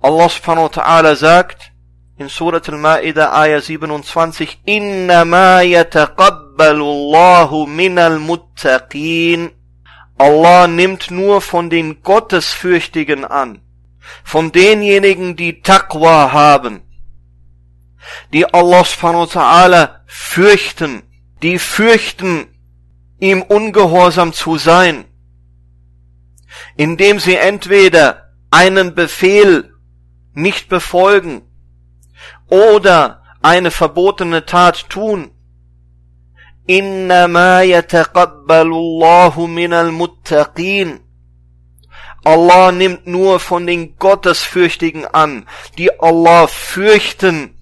[0.02, 1.75] Allah subhanahu wa ta'ala sagt,
[2.18, 9.52] in Surat al-Ma'idah Ayah 27, Innama yataqabbalu Allahu minal muttaqin.
[10.18, 13.62] Allah nimmt nur von den Gottesfürchtigen an,
[14.24, 16.84] von denjenigen, die Taqwa haben,
[18.32, 21.04] die Allah subhanahu wa ta'ala fürchten,
[21.42, 22.48] die fürchten,
[23.20, 25.04] ihm ungehorsam zu sein,
[26.78, 29.74] indem sie entweder einen Befehl
[30.34, 31.42] nicht befolgen
[32.49, 35.31] oder eine verbotene Tat tun.
[36.71, 41.01] إنما يتقبل الله من المتقين.
[42.25, 47.57] Allah nimmt nur von den Gottesfürchtigen an, die Allah fürchten.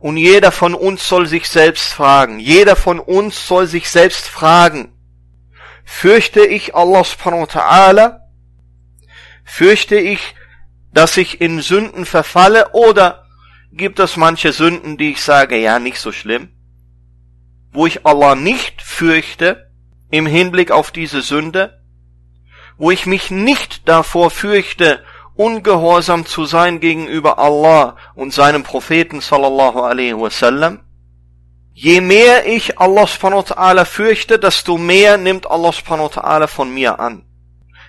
[0.00, 2.38] Und jeder von uns soll sich selbst fragen.
[2.38, 4.92] Jeder von uns soll sich selbst fragen.
[5.84, 8.20] Fürchte ich Allah subhanahu wa ta'ala?
[9.44, 10.34] Fürchte ich,
[10.92, 13.24] dass ich in Sünden verfalle oder
[13.71, 16.49] gibt es manche Sünden, die ich sage, ja, nicht so schlimm.
[17.71, 19.71] wo ich Allah nicht fürchte
[20.09, 21.81] im Hinblick auf diese Sünde,
[22.77, 25.03] wo ich mich nicht davor fürchte,
[25.35, 30.81] ungehorsam zu sein gegenüber Allah und seinem Propheten sallallahu alaihi wasallam,
[31.73, 36.47] je mehr ich Allah subhanahu wa ta'ala fürchte, desto mehr nimmt Allah subhanahu wa ta'ala
[36.47, 37.25] von mir an.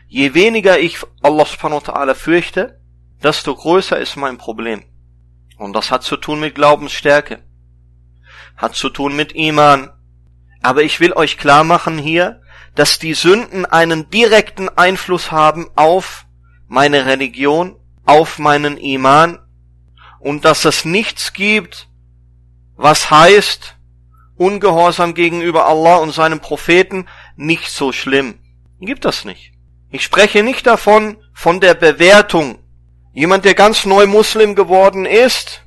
[0.07, 2.81] Je weniger ich Allah subhanahu wa ta'ala fürchte,
[3.23, 4.85] desto größer ist mein Problem.
[5.61, 7.45] Und das hat zu tun mit Glaubensstärke.
[8.57, 9.91] Hat zu tun mit Iman.
[10.63, 12.41] Aber ich will euch klar machen hier,
[12.75, 16.25] dass die Sünden einen direkten Einfluss haben auf
[16.67, 19.39] meine Religion, auf meinen Iman
[20.19, 21.91] und dass es nichts gibt,
[22.77, 23.77] was heißt,
[24.37, 28.39] Ungehorsam gegenüber Allah und seinem Propheten nicht so schlimm.
[28.81, 29.53] Gibt das nicht.
[29.91, 32.59] Ich spreche nicht davon, von der Bewertung
[33.13, 35.63] Jemand, der ganz neu Muslim geworden ist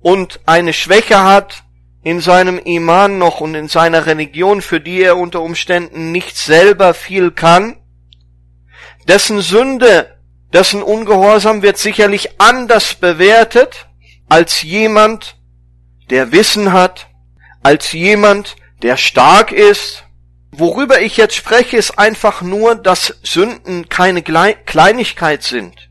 [0.00, 1.62] und eine Schwäche hat
[2.02, 6.94] in seinem Iman noch und in seiner Religion, für die er unter Umständen nicht selber
[6.94, 7.76] viel kann,
[9.06, 10.18] dessen Sünde,
[10.54, 13.86] dessen Ungehorsam wird sicherlich anders bewertet
[14.30, 15.36] als jemand,
[16.08, 17.08] der Wissen hat,
[17.62, 20.04] als jemand, der stark ist.
[20.50, 25.90] Worüber ich jetzt spreche, ist einfach nur, dass Sünden keine Kleinigkeit sind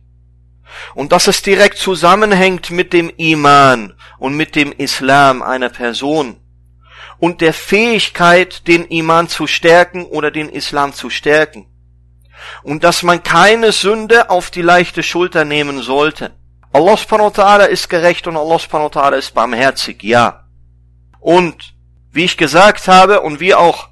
[0.95, 6.37] und dass es direkt zusammenhängt mit dem Iman und mit dem Islam einer Person
[7.19, 11.67] und der Fähigkeit, den Iman zu stärken oder den Islam zu stärken.
[12.63, 16.35] Und dass man keine Sünde auf die leichte Schulter nehmen sollte.
[16.73, 20.47] Allah subhanahu wa ta'ala ist gerecht und Allah subhanahu wa ta'ala ist barmherzig, ja.
[21.19, 21.75] Und
[22.11, 23.89] wie ich gesagt habe und wie auch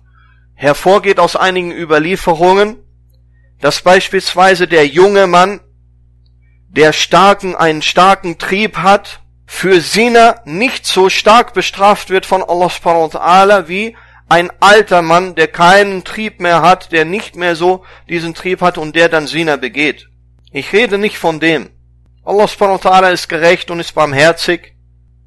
[0.54, 2.84] hervorgeht aus einigen Überlieferungen,
[3.62, 5.62] dass beispielsweise der junge Mann
[6.76, 12.70] der starken, einen starken Trieb hat, für Sina nicht so stark bestraft wird von Allah
[12.70, 13.98] subhanahu wa ta'ala wie
[14.30, 18.78] ein alter Mann, der keinen Trieb mehr hat, der nicht mehr so diesen Trieb hat
[18.78, 20.08] und der dann Sina begeht.
[20.54, 21.70] Ich rede nicht von dem.
[22.24, 24.74] Allah subhanahu wa ta'ala ist gerecht und ist barmherzig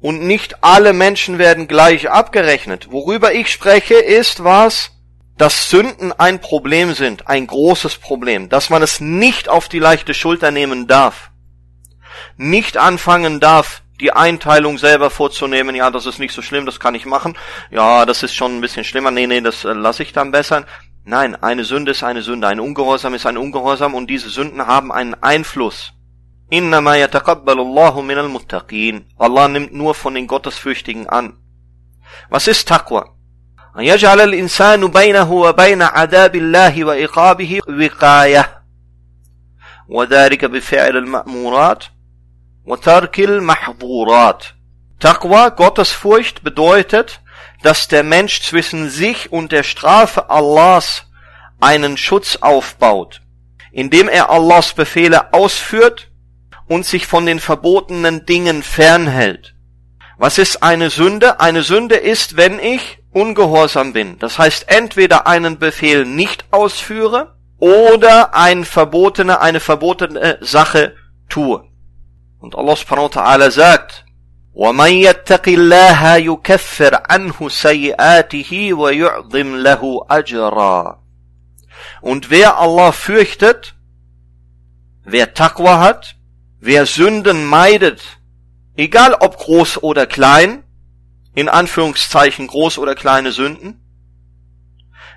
[0.01, 2.91] und nicht alle Menschen werden gleich abgerechnet.
[2.91, 4.89] Worüber ich spreche ist was,
[5.37, 10.15] dass Sünden ein Problem sind, ein großes Problem, dass man es nicht auf die leichte
[10.15, 11.29] Schulter nehmen darf
[12.36, 16.94] nicht anfangen darf, die Einteilung selber vorzunehmen, ja, das ist nicht so schlimm, das kann
[16.94, 17.36] ich machen,
[17.70, 20.64] ja, das ist schon ein bisschen schlimmer, nee, nee, das äh, lasse ich dann besser.
[21.04, 24.92] Nein, eine Sünde ist eine Sünde, ein Ungehorsam ist ein Ungehorsam und diese Sünden haben
[24.92, 25.92] einen Einfluss.
[26.50, 29.06] Innama yataqabbalullahu minal muttaqin.
[29.18, 31.38] Allah nimmt nur von den Gottesfürchtigen an.
[32.28, 33.16] Was ist Taqwa?
[33.78, 38.62] أن يجعل الإنسان بينه وبين عذاب الله وإقابه وقاية
[39.88, 41.84] وذلك بفعل المأمورات
[42.65, 44.55] Watarkil mahdurat.
[44.99, 47.21] Taqwa, Gottesfurcht, bedeutet,
[47.61, 51.05] dass der Mensch zwischen sich und der Strafe Allahs
[51.61, 53.21] einen Schutz aufbaut,
[53.71, 56.09] indem er Allahs Befehle ausführt
[56.67, 59.55] und sich von den verbotenen Dingen fernhält.
[60.17, 61.39] Was ist eine Sünde?
[61.39, 64.17] Eine Sünde ist, wenn ich ungehorsam bin.
[64.17, 70.95] Das heißt, entweder einen Befehl nicht ausführe oder ein verbotene, eine verbotene Sache
[71.29, 71.63] tue.
[72.44, 74.04] Und Allah subhanahu wa ta'ala sagt,
[74.54, 80.98] وَمَنْ يَتَّقِ اللَّهَ يُكَفِّرْ عَنْهُ سَيِّئَاتِهِ وَيُعْظِمْ لَهُ أَجْرًا
[82.00, 83.74] Und wer Allah fürchtet,
[85.04, 86.16] wer Taqwa hat,
[86.60, 88.18] wer Sünden meidet,
[88.76, 90.64] egal ob groß oder klein,
[91.34, 93.80] in Anführungszeichen groß oder kleine Sünden,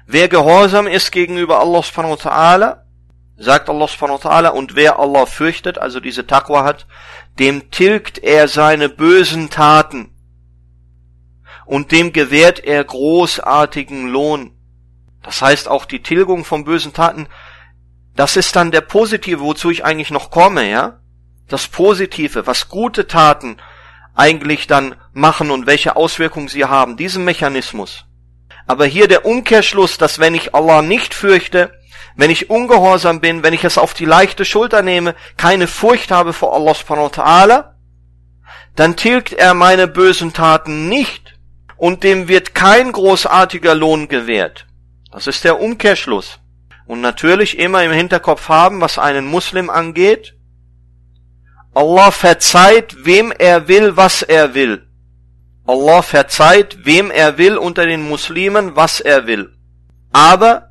[0.05, 2.83] wer gehorsam ist gegenüber Allah subhanahu wa ta'ala,
[3.38, 6.86] sagt Allah subhanahu wa ta'ala, und wer Allah fürchtet, also diese Taqwa hat,
[7.38, 10.10] dem tilgt er seine bösen Taten
[11.64, 14.52] und dem gewährt er großartigen Lohn.
[15.22, 17.28] Das heißt auch die Tilgung von bösen Taten,
[18.16, 21.00] das ist dann der Positive, wozu ich eigentlich noch komme, ja?
[21.46, 23.58] Das Positive, was gute Taten
[24.14, 28.06] eigentlich dann machen und welche Auswirkungen sie haben, diesen Mechanismus.
[28.66, 31.77] Aber hier der Umkehrschluss, dass wenn ich Allah nicht fürchte,
[32.18, 36.32] wenn ich ungehorsam bin, wenn ich es auf die leichte Schulter nehme, keine Furcht habe
[36.32, 37.74] vor Allah subhanahu wa
[38.74, 41.38] dann tilgt er meine bösen Taten nicht
[41.76, 44.66] und dem wird kein großartiger Lohn gewährt.
[45.12, 46.40] Das ist der Umkehrschluss.
[46.86, 50.34] Und natürlich immer im Hinterkopf haben, was einen Muslim angeht.
[51.72, 54.88] Allah verzeiht, wem er will, was er will.
[55.66, 59.52] Allah verzeiht, wem er will unter den Muslimen, was er will.
[60.12, 60.67] Aber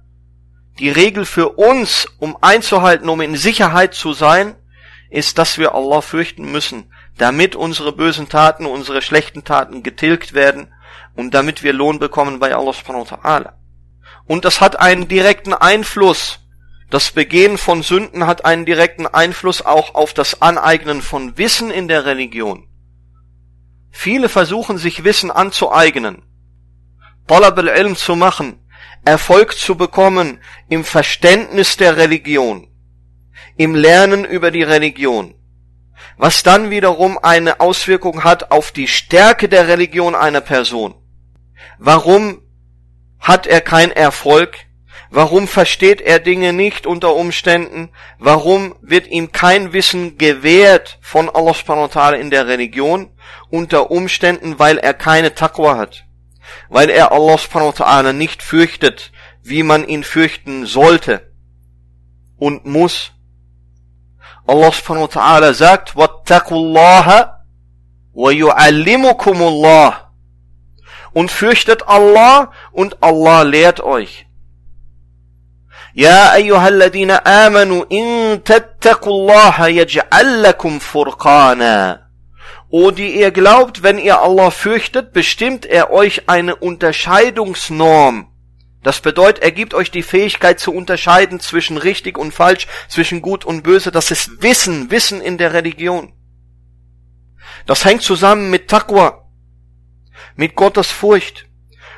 [0.80, 4.56] die Regel für uns, um einzuhalten, um in Sicherheit zu sein,
[5.10, 10.74] ist, dass wir Allah fürchten müssen, damit unsere bösen Taten, unsere schlechten Taten getilgt werden
[11.16, 13.54] und damit wir Lohn bekommen bei Allah subhanahu wa ta'ala.
[14.26, 16.40] Und das hat einen direkten Einfluss.
[16.90, 21.88] Das Begehen von Sünden hat einen direkten Einfluss auch auf das Aneignen von Wissen in
[21.88, 22.68] der Religion.
[23.90, 26.24] Viele versuchen sich Wissen anzueignen,
[27.28, 28.60] Talab al-Ilm zu machen,
[29.08, 32.68] Erfolg zu bekommen im Verständnis der Religion,
[33.56, 35.34] im Lernen über die Religion,
[36.18, 40.94] was dann wiederum eine Auswirkung hat auf die Stärke der Religion einer Person.
[41.80, 42.42] Warum
[43.18, 44.58] hat er keinen Erfolg?
[45.10, 47.90] Warum versteht er Dinge nicht unter Umständen?
[48.20, 53.10] Warum wird ihm kein Wissen gewährt von Allah subhanahu in der Religion?
[53.50, 56.07] Unter Umständen, weil er keine Taqwa hat
[56.69, 59.13] Weil er Allah subhanahu wa ta'ala nicht fürchtet,
[59.43, 61.33] wie man ihn fürchten sollte
[62.39, 63.13] und muss.
[64.47, 67.33] Allah subhanahu wa ta'ala sagt, وَاتَّقُوا اللَّهَ
[68.15, 70.13] وَيُعَلِّمُكُمُ اللَّهِ
[71.13, 74.27] und fürchtet Allah und Allah lehrt euch.
[75.95, 82.06] يا أيها الذين آمنوا إن تتقوا الله يجعل لكم فرقانا
[82.70, 88.34] O die ihr glaubt, wenn ihr Allah fürchtet, bestimmt er euch eine Unterscheidungsnorm.
[88.84, 93.46] Das bedeutet, er gibt euch die Fähigkeit zu unterscheiden zwischen richtig und falsch, zwischen gut
[93.46, 93.92] und böse.
[93.92, 96.14] Das ist Wissen, Wissen in der Religion.
[97.66, 99.28] Das hängt zusammen mit Taqwa
[100.38, 101.48] mit Gottes Furcht.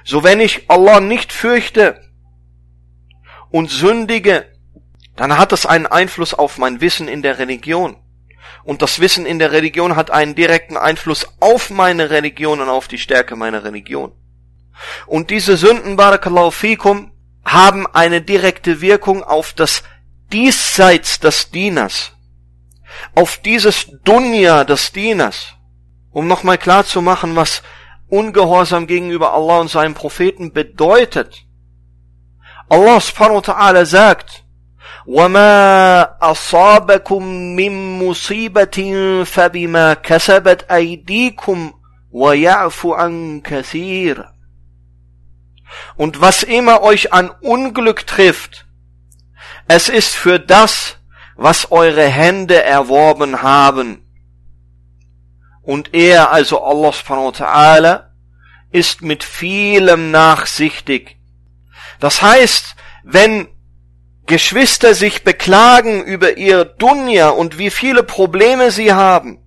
[0.04, 2.02] So wenn ich Allah nicht fürchte
[3.52, 4.46] und sündige,
[5.16, 7.98] dann hat es einen Einfluss auf mein Wissen in der Religion.
[8.64, 12.88] Und das Wissen in der Religion hat einen direkten Einfluss auf meine Religion und auf
[12.88, 14.12] die Stärke meiner Religion.
[15.08, 17.12] Und diese Sünden, Barakallahu fikum,
[17.46, 19.84] haben eine direkte Wirkung auf das
[20.32, 22.12] Diesseits des Dieners,
[23.16, 25.56] auf dieses Dunya des Dieners,
[26.12, 27.64] um nochmal klar zu machen, was
[28.10, 31.46] Ungehorsam gegenüber Allah und seinem Propheten bedeutet.
[32.68, 34.44] Allah subhanahu wa ta'ala sagt,
[35.07, 37.23] وَمَا أَصَابَكُم
[37.57, 41.73] مِّن مُّصِيبَةٍ فَبِمَا كَسَبَتْ أَيْدِيكُمْ
[42.11, 44.25] وَيَعْفُ عَن كَثِيرٍ
[45.97, 48.67] Und was immer euch an Unglück trifft,
[49.69, 50.99] es ist für das,
[51.37, 54.05] was eure Hände erworben haben.
[55.63, 58.11] Und er, also Allah subhanahu wa ta'ala,
[58.71, 61.17] ist mit vielem nachsichtig.
[62.01, 63.49] Das heißt, wenn
[64.30, 69.40] Geschwister sich beklagen über ihr Dunja und wie viele Probleme sie haben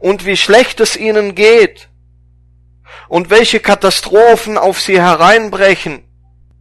[0.00, 1.90] und wie schlecht es ihnen geht
[3.08, 6.02] und welche Katastrophen auf sie hereinbrechen,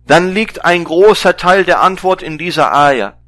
[0.05, 3.21] dann liegt ein großer Teil der Antwort in dieser Eier.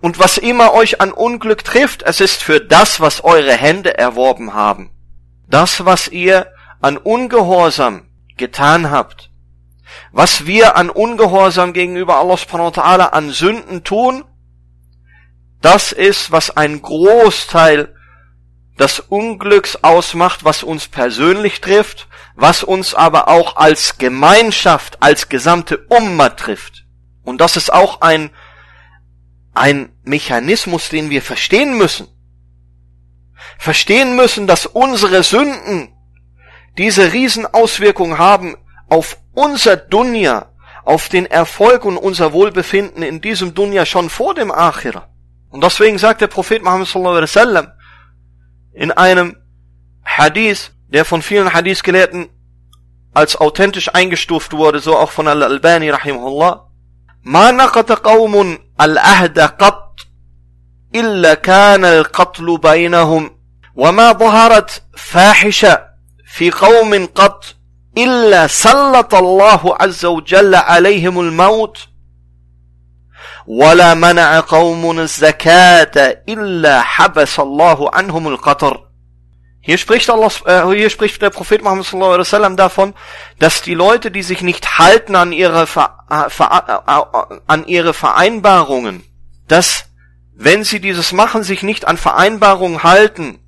[0.00, 4.54] Und was immer euch an Unglück trifft, es ist für das, was eure Hände erworben
[4.54, 4.92] haben.
[5.48, 9.32] Das, was ihr an Ungehorsam getan habt,
[10.14, 14.24] was wir an Ungehorsam gegenüber Allah subhanahu wa ta'ala an Sünden tun,
[15.60, 17.92] das ist, was ein Großteil
[18.78, 22.06] des Unglücks ausmacht, was uns persönlich trifft,
[22.36, 26.84] was uns aber auch als Gemeinschaft, als gesamte Umma trifft.
[27.24, 28.30] Und das ist auch ein,
[29.52, 32.06] ein Mechanismus, den wir verstehen müssen.
[33.58, 35.92] Verstehen müssen, dass unsere Sünden
[36.78, 38.56] diese Riesenauswirkungen haben
[38.89, 40.51] auf unser Dunya,
[40.83, 45.09] auf den Erfolg und unser Wohlbefinden in diesem Dunya schon vor dem Akhira.
[45.49, 47.67] Und deswegen sagt der Prophet Muhammad sallallahu alaihi wasallam
[48.73, 49.35] in einem
[50.03, 52.29] Hadith, der von vielen Hadith-Gelehrten
[53.13, 56.69] als authentisch eingestuft wurde, so auch von Al-Albani rahimahullah,
[57.23, 59.95] ما نقض قوم العهد قط
[60.95, 63.31] إلا كان القتل بينهم
[63.75, 65.85] وما ظهرت فاحشة
[66.25, 67.55] في قوم قط
[67.97, 71.87] إلا سلط الله عز وجل عليهم الموت
[73.47, 78.89] ولا منع قوم الزكاة إلا حبس الله عنهم القطر
[79.61, 82.93] Hier spricht Allah, äh, hier spricht der Prophet Muhammad sallallahu alaihi wasallam davon,
[83.39, 87.03] dass die Leute, die sich nicht halten an ihre, äh, äh,
[87.45, 89.03] an ihre Vereinbarungen,
[89.47, 89.85] dass
[90.33, 93.39] wenn sie dieses machen, sich nicht an Vereinbarungen halten,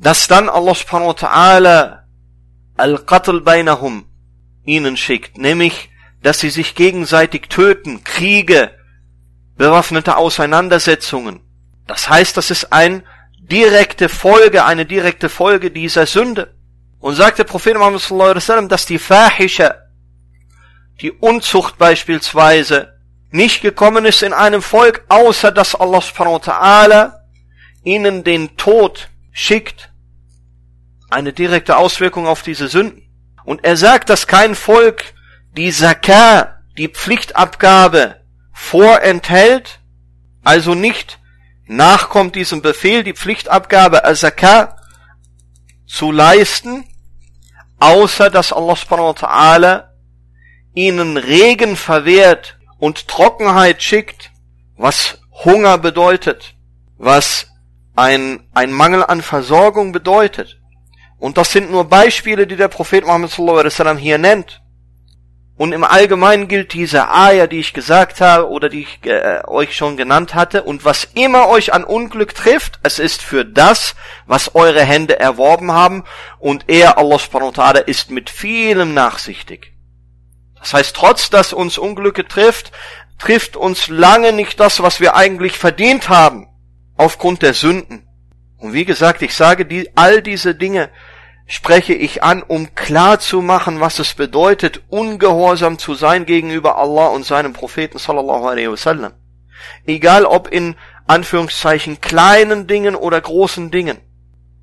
[0.00, 2.02] dass dann Allah subhanahu wa ta'ala
[2.77, 4.05] Al-Qatl bainahum
[4.65, 5.89] ihnen schickt, nämlich,
[6.21, 8.71] dass sie sich gegenseitig töten, Kriege,
[9.55, 11.41] bewaffnete Auseinandersetzungen.
[11.87, 13.03] Das heißt, das ist eine
[13.39, 16.53] direkte Folge, eine direkte Folge dieser Sünde.
[16.99, 19.75] Und sagt der Prophet Muhammad sallallahu alaihi wasallam, dass die Fahisha,
[21.01, 22.93] die Unzucht beispielsweise,
[23.31, 27.13] nicht gekommen ist in einem Volk, außer dass Allah subhanahu wa ta'ala
[27.83, 29.91] ihnen den Tod schickt
[31.09, 33.03] eine direkte Auswirkung auf diese Sünden.
[33.45, 35.13] Und er sagt, dass kein Volk
[35.55, 38.21] die Zakah, die Pflichtabgabe,
[38.53, 39.79] vorenthält,
[40.43, 41.19] also nicht
[41.67, 44.77] nachkommt diesem Befehl, die Pflichtabgabe Zakah
[45.85, 46.85] zu leisten,
[47.79, 49.83] außer dass Allah subhanahu wa ta'ala
[50.73, 54.31] ihnen Regen verwehrt und Trockenheit schickt,
[54.75, 56.55] was Hunger bedeutet,
[56.97, 57.47] was
[57.95, 60.59] ein, ein Mangel an Versorgung bedeutet.
[61.19, 64.61] Und das sind nur Beispiele, die der Prophet Muhammad sallallahu alaihi wasallam hier nennt.
[65.57, 69.75] Und im Allgemeinen gilt diese Ayah, die ich gesagt habe oder die ich äh, euch
[69.75, 70.61] schon genannt hatte.
[70.61, 73.95] Und was immer euch an Unglück trifft, es ist für das,
[74.27, 76.03] was eure Hände erworben haben.
[76.37, 79.73] Und er, Allah subhanahu wa ta'ala, ist mit vielem nachsichtig.
[80.59, 82.71] Das heißt, trotz dass uns Unglücke trifft,
[83.17, 86.47] trifft uns lange nicht das, was wir eigentlich verdient haben,
[86.97, 88.07] aufgrund der Sünden.
[88.57, 90.89] Und wie gesagt, ich sage, die, all diese Dinge
[91.47, 97.07] spreche ich an, um klar zu machen, was es bedeutet, ungehorsam zu sein gegenüber Allah
[97.07, 99.13] und seinem Propheten sallallahu alaihi wasallam.
[99.85, 100.75] Egal ob in
[101.07, 103.99] Anführungszeichen kleinen Dingen oder großen Dingen.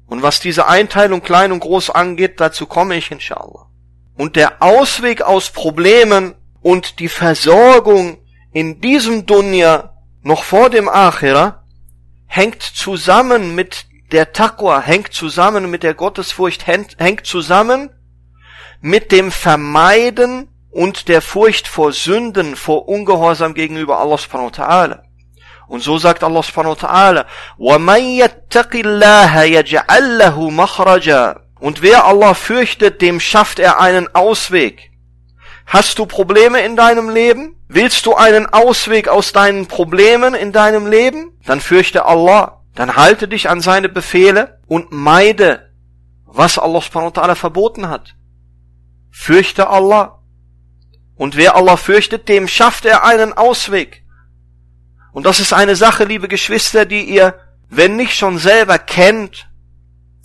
[0.07, 3.67] Und was diese Einteilung klein und groß angeht, dazu komme ich inshallah.
[4.17, 8.19] Und der Ausweg aus Problemen und die Versorgung
[8.53, 11.65] in diesem Dunya noch vor dem Akhira
[12.27, 17.92] hängt zusammen mit der Taqwa, hängt zusammen mit der Gottesfurcht, hängt zusammen
[18.82, 25.00] mit dem Vermeiden und der Furcht vor Sünden, vor Ungehorsam gegenüber Allah subhanahu wa ta'ala.
[25.68, 27.26] Und so sagt Allah subhanahu wa ta'ala,
[27.58, 34.90] وَمَنْ يَتَّقِ اللَّهَ يَجْعَلْ لَهُ مَخْرَجًا Und wer Allah fürchtet, dem schafft er einen Ausweg.
[35.68, 37.56] Hast du Probleme in deinem Leben?
[37.68, 41.38] Willst du einen Ausweg aus deinen Problemen in deinem Leben?
[41.46, 42.63] Dann fürchte Allah.
[42.75, 45.71] Dann halte dich an seine Befehle und meide,
[46.27, 48.17] was Allah subhanahu wa ta'ala verboten hat.
[49.11, 50.21] Fürchte Allah.
[51.15, 54.05] Und wer Allah fürchtet, dem schafft er einen Ausweg.
[55.13, 59.49] Und das ist eine Sache, liebe Geschwister, die ihr, wenn nicht schon selber kennt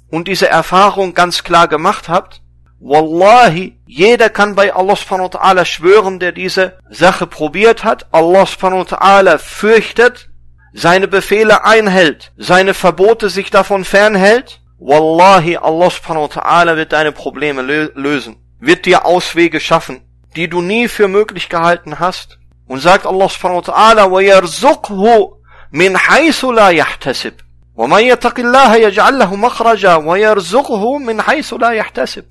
[0.09, 2.41] und diese Erfahrung ganz klar gemacht habt,
[2.81, 8.07] Wallahi, jeder kann bei Allah subhanahu wa ta'ala schwören, der diese Sache probiert hat.
[8.13, 10.28] Allah subhanahu wa ta'ala fürchtet,
[10.72, 14.60] seine Befehle einhält, seine Verbote sich davon fernhält.
[14.78, 20.02] Wallahi, Allah subhanahu wa ta'ala wird deine Probleme lösen, wird dir Auswege schaffen,
[20.36, 22.38] die du nie für möglich gehalten hast.
[22.66, 25.38] Und sagt Allah subhanahu wa ta'ala, وَيَرْزُقْهُ
[25.70, 27.34] مِنْ حَيْثُ لَا يَحْتَسِبُ
[27.76, 32.24] وَمَنْ يَتَقِ اللَّهَ يَجْعَلْ لَهُ مَخْرَجًا وَيَرْزُقْهُ مِنْ حَيْثُ لَا يَحْتَسِبُ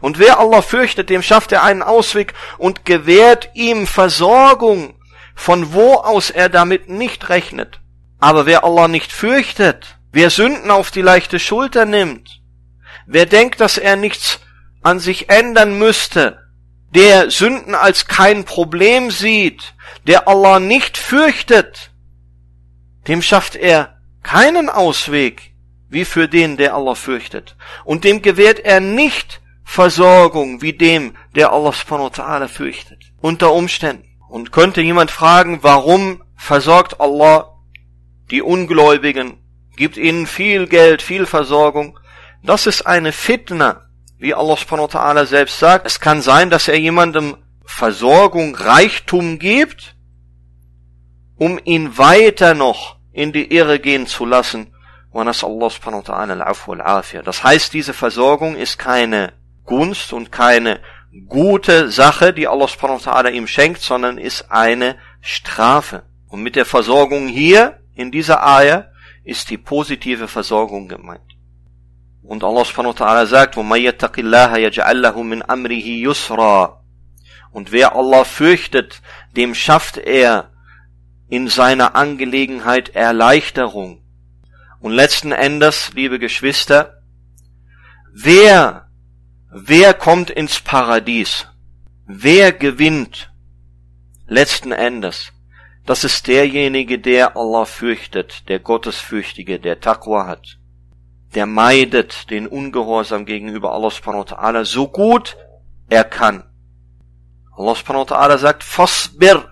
[0.00, 4.94] und wer Allah fürchtet, dem schafft er einen Ausweg und gewährt ihm Versorgung,
[5.35, 7.81] von wo aus er damit nicht rechnet.
[8.19, 12.41] Aber wer Allah nicht fürchtet, wer Sünden auf die leichte Schulter nimmt,
[13.05, 14.39] wer denkt, dass er nichts
[14.81, 16.39] an sich ändern müsste,
[16.95, 19.75] der Sünden als kein Problem sieht,
[20.07, 21.91] der Allah nicht fürchtet,
[23.07, 25.53] dem schafft er keinen Ausweg,
[25.89, 27.55] wie für den, der Allah fürchtet.
[27.83, 32.99] Und dem gewährt er nicht Versorgung wie dem, der Allah subhanahu wa ta'ala fürchtet.
[33.19, 34.07] Unter Umständen.
[34.29, 37.51] Und könnte jemand fragen, warum versorgt Allah
[38.31, 39.37] die Ungläubigen,
[39.77, 41.99] gibt ihnen viel Geld, viel Versorgung?
[42.43, 45.85] Das ist eine Fitna, wie Allah subhanahu wa ta'ala selbst sagt.
[45.85, 49.95] Es kann sein, dass er jemandem Versorgung, Reichtum gibt,
[51.37, 54.71] um ihn weiter noch in die Irre gehen zu lassen.
[55.13, 55.43] Das
[57.43, 60.81] heißt, diese Versorgung ist keine Gunst und keine
[61.28, 66.04] gute Sache, die Allah subhanahu wa ta'ala ihm schenkt, sondern ist eine Strafe.
[66.28, 68.92] Und mit der Versorgung hier, in dieser Eier,
[69.24, 71.20] ist die positive Versorgung gemeint.
[72.22, 76.80] Und Allah subhanahu wa ta'ala sagt, مِنْ أَمْرِهِ يُسْرًا
[77.50, 79.02] Und wer Allah fürchtet,
[79.36, 80.52] dem schafft er
[81.28, 84.02] in seiner Angelegenheit Erleichterung.
[84.80, 87.02] Und letzten Endes, liebe Geschwister,
[88.12, 88.83] wer
[89.57, 91.47] Wer kommt ins Paradies?
[92.07, 93.31] Wer gewinnt?
[94.27, 95.31] Letzten Endes.
[95.85, 100.57] Das ist derjenige, der Allah fürchtet, der Gottesfürchtige, der Taqwa hat.
[101.35, 105.37] Der meidet den Ungehorsam gegenüber Allah subhanahu wa ta'ala so gut
[105.87, 106.43] er kann.
[107.55, 109.47] Allah subhanahu wa ta'ala sagt, Fasbir,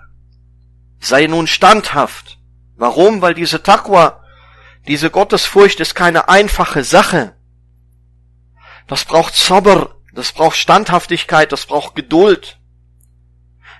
[1.00, 2.40] sei nun standhaft.
[2.76, 3.22] Warum?
[3.22, 4.22] Weil diese Taqwa,
[4.86, 7.38] diese Gottesfurcht ist keine einfache Sache.
[8.87, 12.59] Das braucht Sabr, das braucht Standhaftigkeit, das braucht Geduld.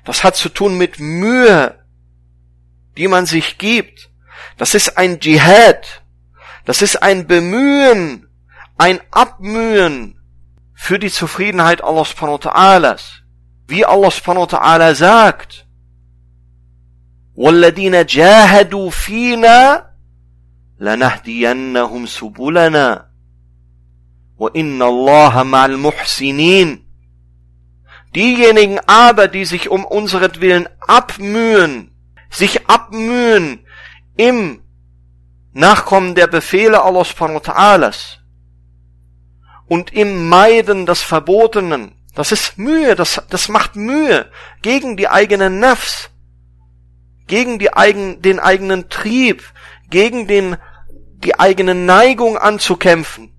[0.05, 1.85] Das hat zu tun mit Mühe,
[2.97, 4.11] die man sich gibt.
[4.57, 6.03] Das ist ein Dschihad.
[6.65, 8.29] Das ist ein Bemühen,
[8.77, 10.21] ein Abmühen
[10.75, 13.01] für die Zufriedenheit Allah subhanahu wa ta'ala.
[13.67, 15.67] Wie Allah subhanahu wa ta'ala sagt,
[17.35, 19.85] وَالَّذِينَ جَاهَدُوا فِينَا
[20.79, 23.09] لَنَهْدِيَنَّهُمْ سُبُلَنَا
[24.43, 26.85] وَإِنَّ اللَّهَ مَعَ الْمُحْسِنِينَ
[28.15, 31.91] Diejenigen aber, die sich um unseretwillen abmühen,
[32.31, 33.67] sich abmühen
[34.17, 34.63] im
[35.53, 38.19] Nachkommen der Befehle Allah subhanahu wa ta'alas
[39.67, 44.31] und im Meiden des Verbotenen, das ist Mühe, das, das macht Mühe
[44.63, 46.11] gegen die eigene Nafs,
[47.27, 49.45] gegen die eigen, den eigenen Trieb,
[49.91, 50.57] gegen den,
[51.19, 53.32] die eigene Neigung anzukämpfen.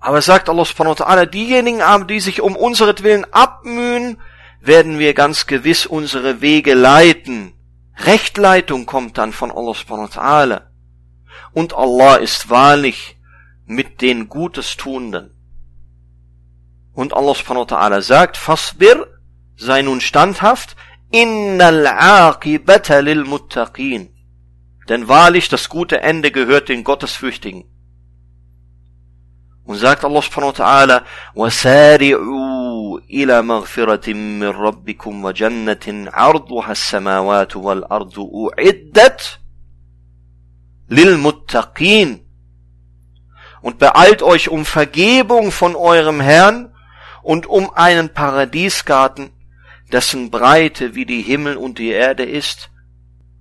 [0.00, 4.18] Aber sagt Allah subhanahu wa ta'ala, diejenigen aber, die sich um unseretwillen abmühen,
[4.60, 7.54] werden wir ganz gewiss unsere Wege leiten.
[7.96, 10.62] Rechtleitung kommt dann von Allah subhanahu wa ta'ala.
[11.52, 13.18] Und Allah ist wahrlich
[13.66, 15.34] mit den Gutes Tuenden.
[16.92, 19.06] Und Allah subhanahu wa ta'ala sagt, Fasbir,
[19.56, 20.76] sei nun standhaft,
[21.10, 24.14] innal aqibata lil muttaqin.
[24.88, 27.64] Denn wahrlich, das gute Ende gehört den Gottesfürchtigen.
[29.67, 31.03] Und sagt Allah subhanahu wa ta'ala,
[31.35, 39.39] وَسَارِعُوا إِلَى مَغْفِرَةٍ مِّن رَبِّكُمْ وَجَنَّةٍ عَرْضُهَا السَّمَاوَاتُ وَالْأَرْضُ أُعِدَّتْ
[40.89, 42.19] لِلْمُتَّقِينَ
[43.61, 46.73] Und beeilt euch um Vergebung von eurem Herrn
[47.21, 49.31] und um einen Paradiesgarten,
[49.93, 52.69] dessen Breite wie die Himmel und die Erde ist.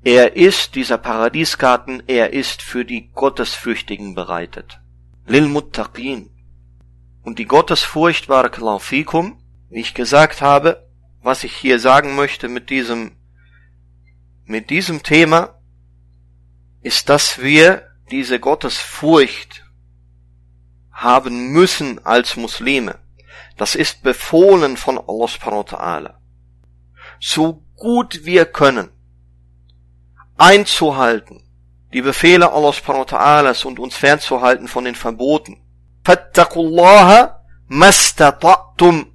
[0.04, 4.80] Er ist, dieser Paradiesgarten, er ist für die Gottesfürchtigen bereitet.
[5.27, 6.29] Lil Muttaqin.
[7.21, 10.89] Und die Gottesfurcht, Barakallahu fikum, wie ich gesagt habe,
[11.21, 13.17] was ich hier sagen möchte mit diesem,
[14.45, 15.59] mit diesem Thema,
[16.81, 19.65] ist, dass wir diese Gottesfurcht
[20.91, 22.99] haben müssen als Muslime.
[23.57, 26.19] Das ist befohlen von Allah subhanahu wa.
[27.19, 28.89] So gut wir können,
[30.37, 31.43] einzuhalten,
[31.93, 35.61] die Befehle Allah subhanahu wa ta'ala und uns fernzuhalten von den Verboten.
[36.03, 39.07] Fattakullaha mastata'tum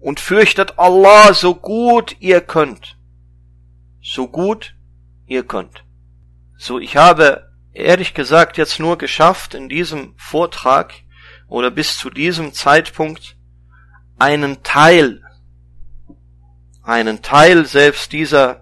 [0.00, 2.98] und fürchtet Allah so gut ihr könnt.
[4.02, 4.74] So gut
[5.26, 5.84] ihr könnt.
[6.58, 10.92] So, ich habe ehrlich gesagt jetzt nur geschafft, in diesem Vortrag
[11.48, 13.36] oder bis zu diesem Zeitpunkt
[14.18, 15.22] einen Teil,
[16.82, 18.59] einen Teil selbst dieser,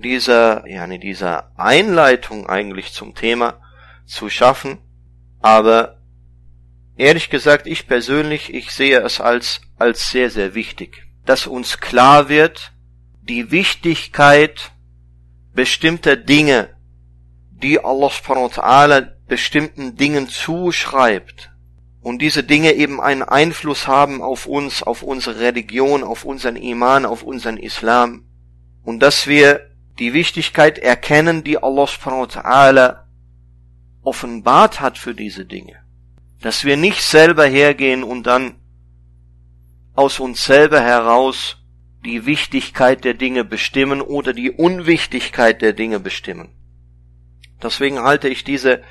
[0.00, 3.60] dieser, ja, nee, dieser Einleitung eigentlich zum Thema
[4.06, 4.78] zu schaffen.
[5.40, 6.00] Aber
[6.96, 12.28] ehrlich gesagt, ich persönlich, ich sehe es als, als sehr, sehr wichtig, dass uns klar
[12.28, 12.72] wird,
[13.22, 14.72] die Wichtigkeit
[15.52, 16.70] bestimmter Dinge,
[17.50, 21.50] die Allah subhanahu wa ta'ala bestimmten Dingen zuschreibt,
[22.00, 27.04] und diese Dinge eben einen Einfluss haben auf uns, auf unsere Religion, auf unseren Iman,
[27.04, 28.24] auf unseren Islam
[28.82, 29.68] und dass wir
[29.98, 33.04] die Wichtigkeit erkennen, die Allah subhanahu wa ta'ala
[34.02, 35.76] offenbart hat für diese Dinge.
[36.40, 38.56] Dass wir nicht selber hergehen und dann
[39.94, 41.56] aus uns selber heraus
[42.04, 46.50] die Wichtigkeit der Dinge bestimmen oder die Unwichtigkeit der Dinge bestimmen.
[47.60, 48.82] Deswegen halte ich diese,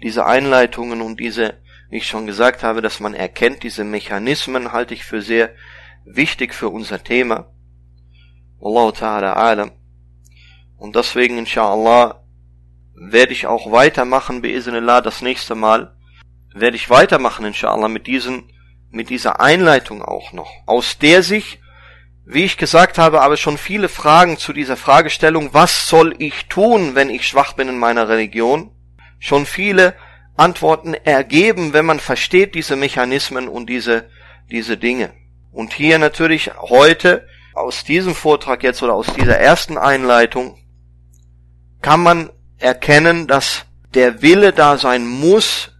[0.00, 4.94] diese Einleitungen und diese wie ich schon gesagt habe, dass man erkennt, diese Mechanismen halte
[4.94, 5.50] ich für sehr
[6.06, 7.52] wichtig für unser Thema.
[8.60, 9.72] Wallahu ta'ala alam.
[10.82, 12.24] Und deswegen, inshallah,
[12.96, 15.94] werde ich auch weitermachen, biiznillah, das nächste Mal,
[16.56, 18.50] werde ich weitermachen, inshallah, mit diesen,
[18.90, 20.50] mit dieser Einleitung auch noch.
[20.66, 21.60] Aus der sich,
[22.24, 26.96] wie ich gesagt habe, aber schon viele Fragen zu dieser Fragestellung, was soll ich tun,
[26.96, 28.72] wenn ich schwach bin in meiner Religion,
[29.20, 29.94] schon viele
[30.36, 34.10] Antworten ergeben, wenn man versteht diese Mechanismen und diese,
[34.50, 35.12] diese Dinge.
[35.52, 40.58] Und hier natürlich heute aus diesem Vortrag jetzt oder aus dieser ersten Einleitung
[41.82, 45.70] kann man erkennen, dass der Wille da sein muss,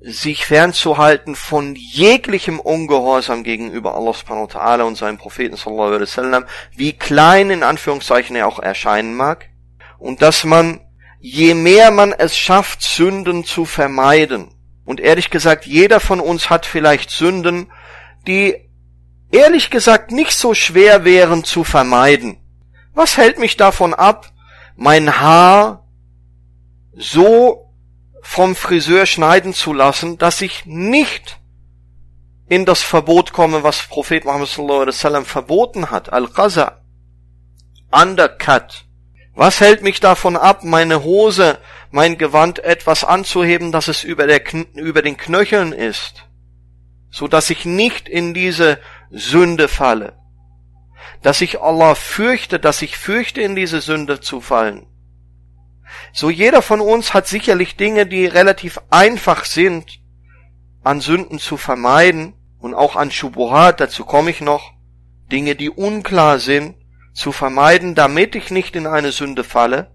[0.00, 6.02] sich fernzuhalten von jeglichem Ungehorsam gegenüber Allah subhanahu wa ta'ala und seinem Propheten sallallahu alaihi
[6.02, 6.44] wasallam,
[6.76, 9.48] wie klein in Anführungszeichen er auch erscheinen mag,
[9.98, 10.80] und dass man
[11.18, 14.54] je mehr man es schafft, Sünden zu vermeiden.
[14.84, 17.72] Und ehrlich gesagt, jeder von uns hat vielleicht Sünden,
[18.28, 18.54] die
[19.32, 22.38] ehrlich gesagt nicht so schwer wären zu vermeiden.
[22.94, 24.30] Was hält mich davon ab,
[24.76, 25.86] mein Haar
[26.94, 27.72] so
[28.22, 31.38] vom Friseur schneiden zu lassen, dass ich nicht
[32.48, 36.80] in das Verbot komme, was Prophet Muhammad sallallahu alaihi wasallam verboten hat, Al-Qaza,
[37.90, 38.86] Undercut,
[39.34, 41.58] was hält mich davon ab, meine Hose,
[41.90, 44.42] mein Gewand etwas anzuheben, dass es über, der,
[44.74, 46.26] über den Knöcheln ist?
[47.16, 48.78] so dass ich nicht in diese
[49.10, 50.18] Sünde falle.
[51.22, 54.86] Dass ich Allah fürchte, dass ich fürchte, in diese Sünde zu fallen.
[56.12, 60.00] So jeder von uns hat sicherlich Dinge, die relativ einfach sind,
[60.82, 64.72] an Sünden zu vermeiden und auch an Schubuhat, dazu komme ich noch,
[65.30, 66.76] Dinge, die unklar sind,
[67.12, 69.90] zu vermeiden, damit ich nicht in eine Sünde falle.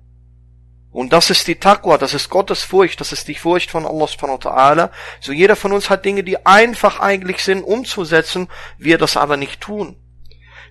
[0.91, 4.07] Und das ist die Taqwa, das ist Gottes Furcht, das ist die Furcht von Allah
[4.07, 4.89] subhanahu wa ta'ala.
[5.21, 9.61] So jeder von uns hat Dinge, die einfach eigentlich sind umzusetzen, wir das aber nicht
[9.61, 9.95] tun.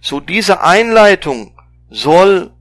[0.00, 1.54] So diese Einleitung
[1.90, 2.52] soll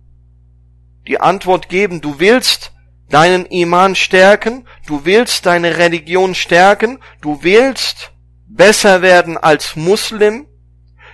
[1.07, 2.71] die Antwort geben, du willst
[3.09, 8.11] deinen Iman stärken, du willst deine Religion stärken, du willst
[8.47, 10.47] besser werden als Muslim,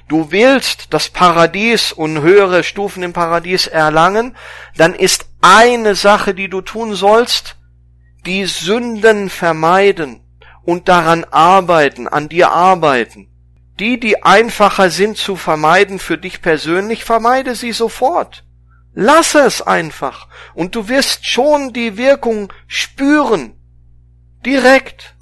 [0.08, 4.36] du willst das Paradies und höhere Stufen im Paradies erlangen,
[4.76, 7.58] dann ist eine Sache, die du tun sollst,
[8.26, 10.22] die Sünden vermeiden
[10.64, 13.30] und daran arbeiten, an dir arbeiten.
[13.80, 18.46] Die, die einfacher sind zu vermeiden für dich persönlich, vermeide sie sofort.
[18.94, 23.60] Lass es einfach und du wirst schon die Wirkung spüren.
[24.46, 25.16] Direkt.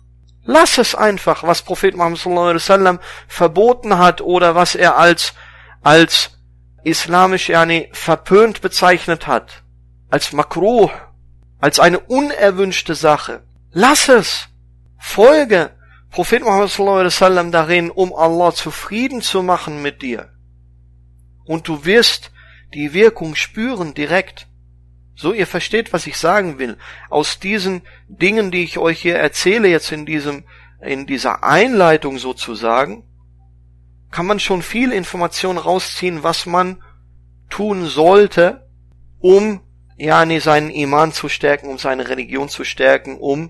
[0.45, 5.33] Lass es einfach, was Prophet Muhammad sallallahu alaihi wasallam verboten hat oder was er als,
[5.81, 6.37] als
[6.83, 9.63] islamisch yani, verpönt bezeichnet hat.
[10.11, 10.91] Als makruh.
[11.59, 13.41] Als eine unerwünschte Sache.
[13.71, 14.49] Lass es.
[14.99, 15.71] Folge
[16.13, 20.29] Prophet Muhammad wasallam darin, um Allah zufrieden zu machen mit dir.
[21.43, 22.31] Und du wirst
[22.75, 24.47] die Wirkung spüren direkt.
[25.15, 26.77] So, ihr versteht, was ich sagen will.
[27.09, 30.43] Aus diesen Dingen, die ich euch hier erzähle, jetzt in diesem,
[30.81, 33.05] in dieser Einleitung sozusagen,
[34.11, 36.83] kann man schon viel Information rausziehen, was man
[37.49, 38.69] tun sollte,
[39.17, 39.61] um,
[39.97, 43.49] ja, nee, seinen Iman zu stärken, um seine Religion zu stärken, um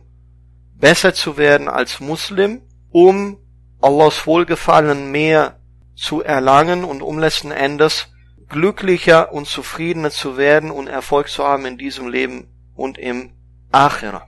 [0.75, 2.61] besser zu werden als Muslim,
[2.91, 3.37] um
[3.81, 5.59] Allahs Wohlgefallen mehr
[5.95, 8.09] zu erlangen und um letzten Endes
[8.49, 13.31] glücklicher und zufriedener zu werden und Erfolg zu haben in diesem Leben und im
[13.71, 14.27] Akhira.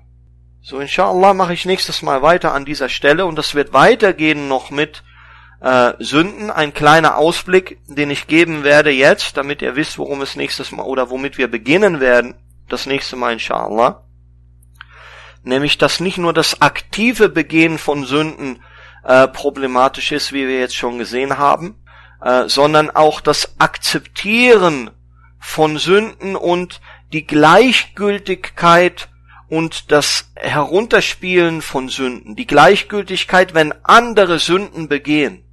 [0.61, 4.71] So, inshallah mache ich nächstes Mal weiter an dieser Stelle und das wird weitergehen noch
[4.71, 5.03] mit
[5.61, 6.49] äh, Sünden.
[6.49, 10.83] Ein kleiner Ausblick, den ich geben werde jetzt, damit ihr wisst, worum es nächstes Mal
[10.83, 12.33] oder womit wir beginnen werden,
[12.67, 14.04] das nächste Mal inshallah.
[15.45, 18.61] Nämlich, dass nicht nur das aktive Begehen von Sünden
[19.03, 21.75] äh, problematisch ist, wie wir jetzt schon gesehen haben,
[22.21, 24.89] äh, sondern auch das Akzeptieren
[25.39, 26.81] von Sünden und
[27.13, 29.09] die Gleichgültigkeit
[29.47, 35.43] und das Herunterspielen von Sünden, die Gleichgültigkeit, wenn andere Sünden begehen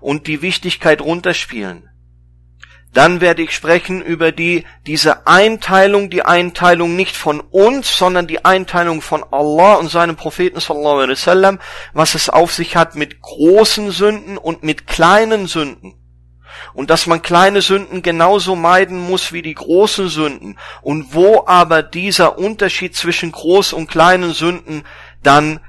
[0.00, 1.88] und die Wichtigkeit runterspielen.
[2.92, 8.44] Dann werde ich sprechen über die, diese Einteilung, die Einteilung nicht von uns, sondern die
[8.44, 11.58] Einteilung von Allah und seinem Propheten sallallahu alaihi wasallam,
[11.94, 15.94] was es auf sich hat mit großen Sünden und mit kleinen Sünden.
[16.74, 20.58] Und dass man kleine Sünden genauso meiden muss wie die großen Sünden.
[20.82, 24.84] Und wo aber dieser Unterschied zwischen groß und kleinen Sünden
[25.22, 25.60] dann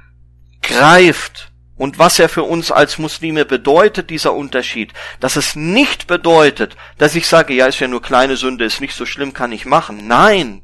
[0.62, 6.76] greift und was er für uns als Muslime bedeutet, dieser Unterschied, dass es nicht bedeutet,
[6.98, 9.66] dass ich sage, ja, ist ja nur kleine Sünde, ist nicht so schlimm, kann ich
[9.66, 10.06] machen.
[10.06, 10.62] Nein,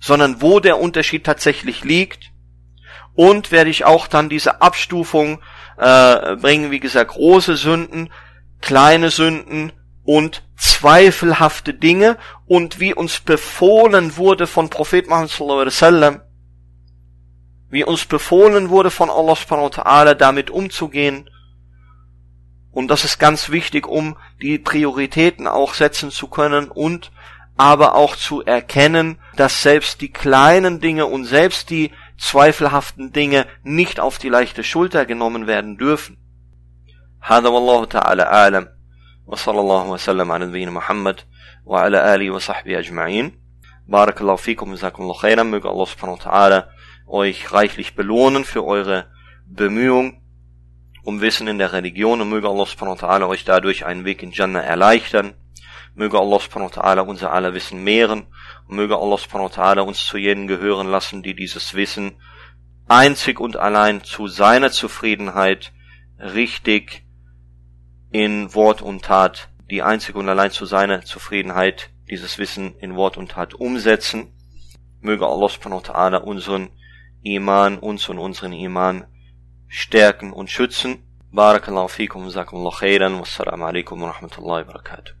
[0.00, 2.30] sondern wo der Unterschied tatsächlich liegt.
[3.14, 5.40] Und werde ich auch dann diese Abstufung
[5.76, 8.10] äh, bringen, wie gesagt, große Sünden,
[8.60, 9.72] kleine Sünden
[10.04, 12.16] und zweifelhafte Dinge
[12.46, 16.20] und wie uns befohlen wurde von Prophet Muhammad sallallahu alaihi wasallam,
[17.69, 21.29] wie uns befohlen wurde von Allah subhanahu wa ta'ala damit umzugehen.
[22.71, 27.11] Und das ist ganz wichtig, um die Prioritäten auch setzen zu können und
[27.55, 33.99] aber auch zu erkennen, dass selbst die kleinen Dinge und selbst die zweifelhaften Dinge nicht
[33.99, 36.17] auf die leichte Schulter genommen werden dürfen.
[37.25, 38.67] هذا والله تعالى أعلم
[39.25, 41.19] وصلى الله وسلم على نبينا محمد
[41.65, 43.31] وعلى آله وصحبه أجمعين
[43.87, 46.67] بارك الله فيكم جزاكم الله خيرا möge Allah subhanahu wa ta'ala
[47.08, 49.10] euch reichlich belohnen für eure
[49.46, 50.22] Bemühungen
[51.02, 54.22] um Wissen in der Religion und möge Allah subhanahu wa ta'ala euch dadurch einen Weg
[54.22, 55.34] in Jannah erleichtern.
[55.94, 58.26] Möge Allah subhanahu wa ta'ala unser aller Wissen mehren
[58.68, 62.16] und möge Allah subhanahu wa ta'ala uns zu jenen gehören lassen, die dieses Wissen
[62.88, 65.72] einzig und allein zu seiner Zufriedenheit
[66.18, 67.06] richtig
[68.10, 73.16] in Wort und Tat die einzig und allein zu seiner Zufriedenheit dieses Wissen in Wort
[73.16, 74.32] und Tat umsetzen.
[75.00, 76.70] Möge Allah subhanahu wa ta'ala unseren
[77.22, 79.06] Iman, uns und unseren Iman
[79.66, 81.04] stärken und schützen.
[81.30, 85.17] Barakallahu fikum, jazakumullahu khairan, wassalamu alaikum wa rahmatullahi wa barakatuh.